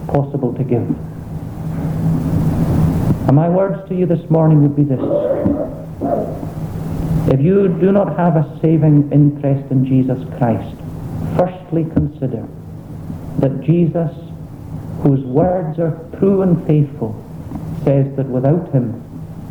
possible 0.06 0.54
to 0.54 0.64
give. 0.64 0.88
And 3.28 3.36
my 3.36 3.48
words 3.48 3.86
to 3.88 3.94
you 3.94 4.06
this 4.06 4.30
morning 4.30 4.62
would 4.62 4.74
be 4.74 4.84
this. 4.84 5.00
If 7.30 7.42
you 7.42 7.68
do 7.68 7.92
not 7.92 8.16
have 8.16 8.36
a 8.36 8.58
saving 8.62 9.12
interest 9.12 9.70
in 9.70 9.84
Jesus 9.84 10.24
Christ, 10.38 10.76
firstly 11.36 11.84
consider 11.92 12.48
that 13.40 13.60
Jesus, 13.60 14.10
whose 15.02 15.20
words 15.26 15.78
are 15.78 16.08
true 16.18 16.40
and 16.40 16.66
faithful, 16.66 17.22
says 17.88 18.14
that 18.16 18.26
without 18.26 18.70
him, 18.70 19.02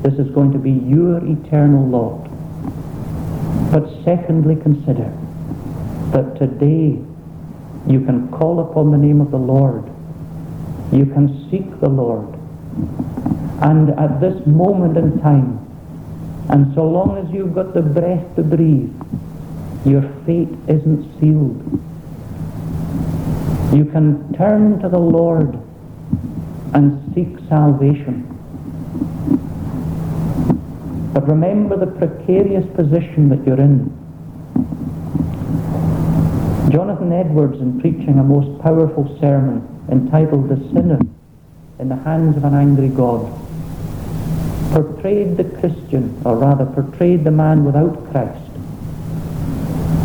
this 0.03 0.13
is 0.13 0.29
going 0.29 0.51
to 0.51 0.59
be 0.59 0.69
your 0.69 1.17
eternal 1.25 1.83
lot. 1.87 2.29
But 3.71 3.89
secondly, 4.05 4.55
consider 4.61 5.11
that 6.11 6.37
today 6.37 7.01
you 7.87 8.01
can 8.05 8.27
call 8.29 8.59
upon 8.59 8.91
the 8.91 8.97
name 8.97 9.21
of 9.21 9.31
the 9.31 9.39
Lord. 9.39 9.89
You 10.91 11.07
can 11.07 11.49
seek 11.49 11.79
the 11.79 11.89
Lord. 11.89 12.27
And 13.63 13.89
at 13.99 14.21
this 14.21 14.45
moment 14.45 14.97
in 14.97 15.19
time, 15.19 15.57
and 16.49 16.75
so 16.75 16.85
long 16.85 17.17
as 17.17 17.33
you've 17.33 17.55
got 17.55 17.73
the 17.73 17.81
breath 17.81 18.35
to 18.35 18.43
breathe, 18.43 18.93
your 19.83 20.03
fate 20.27 20.53
isn't 20.67 21.19
sealed. 21.19 21.57
You 23.75 23.85
can 23.85 24.31
turn 24.33 24.79
to 24.81 24.89
the 24.89 24.99
Lord 24.99 25.57
and 26.73 27.13
seek 27.13 27.37
salvation. 27.47 28.23
But 31.13 31.27
remember 31.27 31.77
the 31.77 31.87
precarious 31.87 32.65
position 32.75 33.29
that 33.29 33.45
you're 33.45 33.59
in. 33.59 33.89
Jonathan 36.71 37.13
Edwards, 37.13 37.59
in 37.59 37.79
preaching 37.79 38.19
a 38.19 38.23
most 38.23 38.61
powerful 38.61 39.17
sermon 39.19 39.67
entitled 39.89 40.49
The 40.49 40.57
Sinner 40.73 40.99
in 41.79 41.89
the 41.89 41.95
Hands 41.95 42.35
of 42.35 42.43
an 42.43 42.53
Angry 42.53 42.89
God, 42.89 43.25
portrayed 44.71 45.37
the 45.37 45.45
Christian, 45.45 46.21
or 46.25 46.35
rather 46.35 46.65
portrayed 46.65 47.23
the 47.23 47.31
man 47.31 47.63
without 47.63 48.11
Christ, 48.11 48.51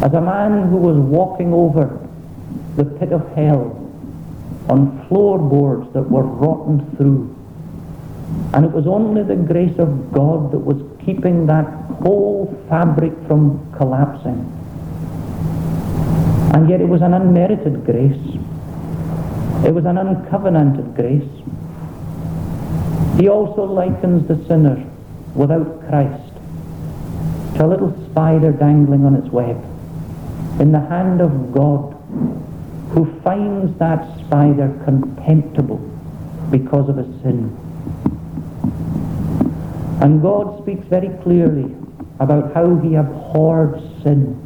as 0.02 0.14
a 0.14 0.20
man 0.20 0.68
who 0.68 0.76
was 0.76 0.96
walking 0.96 1.52
over 1.52 1.98
the 2.76 2.84
pit 2.84 3.12
of 3.12 3.34
hell 3.34 3.81
on 4.68 5.06
floorboards 5.08 5.92
that 5.92 6.02
were 6.02 6.22
rotten 6.22 6.96
through. 6.96 7.36
And 8.54 8.64
it 8.64 8.70
was 8.70 8.86
only 8.86 9.22
the 9.22 9.36
grace 9.36 9.78
of 9.78 10.12
God 10.12 10.52
that 10.52 10.58
was 10.58 10.76
keeping 11.04 11.46
that 11.46 11.64
whole 12.02 12.54
fabric 12.68 13.12
from 13.26 13.72
collapsing. 13.76 14.40
And 16.54 16.68
yet 16.68 16.80
it 16.80 16.88
was 16.88 17.02
an 17.02 17.14
unmerited 17.14 17.84
grace. 17.84 18.38
It 19.64 19.72
was 19.72 19.84
an 19.84 19.96
uncovenanted 19.96 20.94
grace. 20.94 21.28
He 23.18 23.28
also 23.28 23.64
likens 23.64 24.26
the 24.28 24.36
sinner 24.46 24.84
without 25.34 25.86
Christ 25.88 26.32
to 27.56 27.64
a 27.64 27.68
little 27.68 27.92
spider 28.10 28.52
dangling 28.52 29.04
on 29.04 29.14
its 29.14 29.28
web 29.28 29.56
in 30.60 30.72
the 30.72 30.80
hand 30.80 31.20
of 31.20 31.52
God 31.52 31.92
who 32.92 33.20
finds 33.20 33.78
that 33.78 34.21
spider 34.32 34.80
contemptible 34.84 35.78
because 36.50 36.88
of 36.88 36.96
a 36.96 37.04
sin. 37.20 37.54
And 40.00 40.22
God 40.22 40.62
speaks 40.62 40.86
very 40.86 41.10
clearly 41.22 41.74
about 42.18 42.54
how 42.54 42.76
he 42.76 42.94
abhors 42.94 43.82
sin 44.02 44.38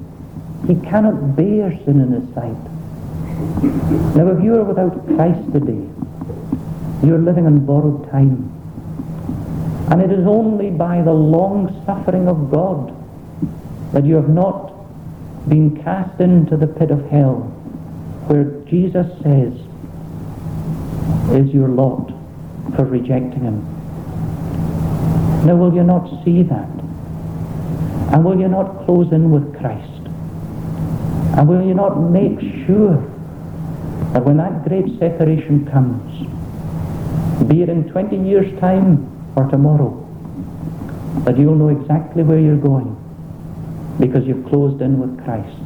he 0.67 0.75
cannot 0.75 1.37
bear 1.37 1.71
sin 1.85 2.01
in 2.01 2.11
his 2.11 2.35
sight. 2.35 2.57
Now, 4.17 4.29
if 4.33 4.43
you 4.43 4.57
are 4.57 4.65
without 4.65 5.07
Christ 5.15 5.53
today, 5.53 5.87
you're 7.07 7.19
living 7.19 7.47
in 7.47 7.65
borrowed 7.65 8.11
time. 8.11 8.53
And 9.91 10.03
it 10.03 10.11
is 10.11 10.27
only 10.27 10.71
by 10.71 11.03
the 11.03 11.13
long 11.13 11.85
suffering 11.87 12.27
of 12.27 12.51
God 12.51 12.93
that 13.93 14.05
you 14.05 14.17
have 14.17 14.29
not 14.29 14.73
been 15.49 15.81
cast 15.85 16.21
into 16.21 16.57
the 16.57 16.67
pit 16.67 16.91
of 16.91 17.09
hell, 17.09 17.43
where 18.27 18.45
Jesus 18.69 19.07
says 19.23 19.53
is 21.31 21.53
your 21.53 21.69
lot 21.69 22.13
for 22.75 22.85
rejecting 22.85 23.43
him. 23.43 23.77
Now, 25.47 25.57
will 25.57 25.75
you 25.75 25.85
not 25.85 26.25
see 26.25 26.43
that? 26.43 26.69
And 28.13 28.25
will 28.25 28.39
you 28.39 28.49
not 28.49 28.85
close 28.85 29.13
in 29.13 29.31
with 29.31 29.57
Christ? 29.59 30.09
And 31.37 31.49
will 31.49 31.65
you 31.67 31.75
not 31.75 32.01
make 32.01 32.41
sure 32.67 32.97
that 34.13 34.25
when 34.25 34.39
that 34.39 34.67
great 34.67 34.99
separation 34.99 35.67
comes, 35.67 36.27
be 37.49 37.63
it 37.63 37.69
in 37.69 37.89
20 37.91 38.17
years' 38.17 38.59
time 38.59 39.07
or 39.37 39.45
tomorrow, 39.49 40.03
that 41.25 41.39
you'll 41.39 41.57
know 41.57 41.69
exactly 41.69 42.23
where 42.23 42.41
you're 42.41 42.57
going 42.57 42.97
because 44.01 44.27
you've 44.27 44.47
closed 44.47 44.81
in 44.81 44.99
with 44.99 45.23
Christ? 45.25 45.59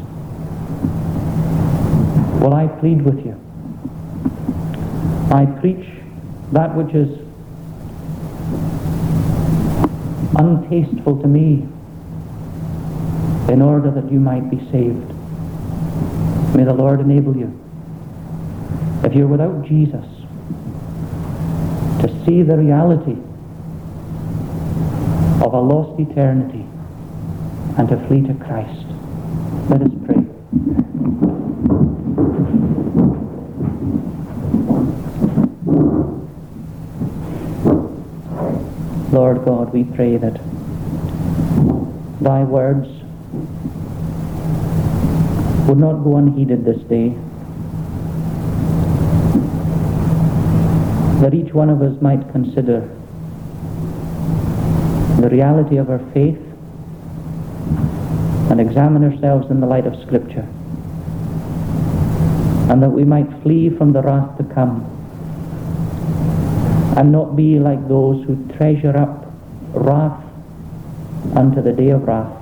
Well, 2.43 2.55
I 2.55 2.67
plead 2.67 3.03
with 3.03 3.25
you. 3.25 3.50
I 5.31 5.47
preach 5.47 5.87
that 6.53 6.75
which 6.75 6.93
is 6.93 7.09
untasteful 10.37 11.21
to 11.23 11.29
me 11.29 11.69
in 13.53 13.63
order 13.63 13.91
that 13.91 14.11
you 14.11 14.19
might 14.19 14.51
be 14.51 14.59
saved. 14.71 15.09
May 16.57 16.65
the 16.65 16.75
Lord 16.75 17.01
enable 17.01 17.37
you, 17.37 17.49
if 19.05 19.15
you're 19.15 19.29
without 19.29 19.65
Jesus, 19.67 20.05
to 22.01 22.25
see 22.25 22.43
the 22.43 22.57
reality 22.57 23.17
of 25.45 25.55
a 25.55 25.61
lost 25.61 26.01
eternity 26.01 26.67
and 27.79 27.89
to 27.89 27.97
flee 28.09 28.23
to 28.23 28.35
Christ. 28.35 28.87
Let 29.69 29.83
us 29.83 29.93
pray. 30.07 30.30
Lord 39.13 39.45
God, 39.45 39.73
we 39.73 39.83
pray 39.83 40.19
that 40.19 40.35
thy 42.21 42.45
words 42.45 42.87
would 45.67 45.79
not 45.79 46.05
go 46.05 46.17
unheeded 46.17 46.65
this 46.65 46.81
day. 46.83 47.09
That 51.21 51.35
each 51.35 51.53
one 51.53 51.71
of 51.71 51.83
us 51.83 52.01
might 52.01 52.31
consider 52.31 52.89
the 55.21 55.29
reality 55.29 55.77
of 55.77 55.91
our 55.91 55.99
faith 56.15 56.39
and 58.49 58.61
examine 58.61 59.03
ourselves 59.03 59.51
in 59.51 59.61
the 59.61 59.67
light 59.67 59.87
of 59.89 60.01
Scripture. 60.03 60.47
And 62.71 62.81
that 62.81 62.91
we 62.91 63.03
might 63.03 63.29
flee 63.43 63.71
from 63.71 63.93
the 63.93 64.03
wrath 64.03 64.39
to 64.39 64.45
come 64.45 65.00
and 67.01 67.11
not 67.11 67.35
be 67.35 67.59
like 67.59 67.89
those 67.89 68.23
who 68.27 68.37
treasure 68.59 68.95
up 68.97 69.25
wrath 69.73 70.23
unto 71.35 71.63
the 71.63 71.73
day 71.73 71.89
of 71.89 72.03
wrath 72.03 72.41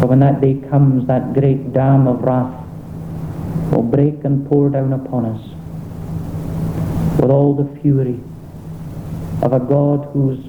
for 0.00 0.06
when 0.06 0.20
that 0.20 0.40
day 0.40 0.54
comes, 0.70 1.06
that 1.08 1.34
great 1.34 1.74
dam 1.74 2.08
of 2.08 2.22
wrath 2.22 2.64
will 3.70 3.82
break 3.82 4.24
and 4.24 4.48
pour 4.48 4.70
down 4.70 4.94
upon 4.94 5.26
us 5.26 5.42
with 7.20 7.30
all 7.30 7.54
the 7.54 7.80
fury 7.80 8.18
of 9.42 9.52
a 9.52 9.60
God 9.60 10.08
whose 10.14 10.40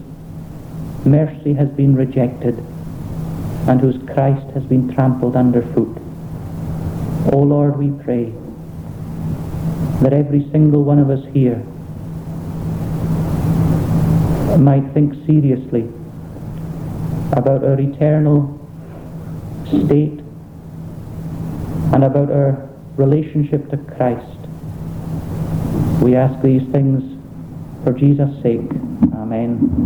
mercy 1.05 1.53
has 1.53 1.67
been 1.67 1.97
rejected 1.97 2.57
and 3.67 3.81
whose 3.81 3.97
Christ 4.13 4.49
has 4.53 4.63
been 4.63 4.93
trampled 4.93 5.35
underfoot. 5.35 5.97
O 7.27 7.31
oh 7.33 7.43
Lord, 7.43 7.77
we 7.77 7.91
pray 8.05 8.33
that 10.01 10.13
every 10.13 10.49
single 10.51 10.85
one 10.85 10.97
of 10.97 11.09
us 11.09 11.25
here 11.33 11.61
might 14.57 14.93
think 14.93 15.13
seriously 15.25 15.87
about 17.31 17.63
our 17.63 17.79
eternal 17.79 18.57
state 19.67 20.19
and 21.93 22.03
about 22.03 22.29
our 22.29 22.69
relationship 22.97 23.69
to 23.69 23.77
Christ. 23.77 24.37
We 26.01 26.15
ask 26.15 26.41
these 26.41 26.63
things 26.71 27.03
for 27.83 27.93
Jesus' 27.93 28.41
sake. 28.41 28.69
Amen. 29.13 29.71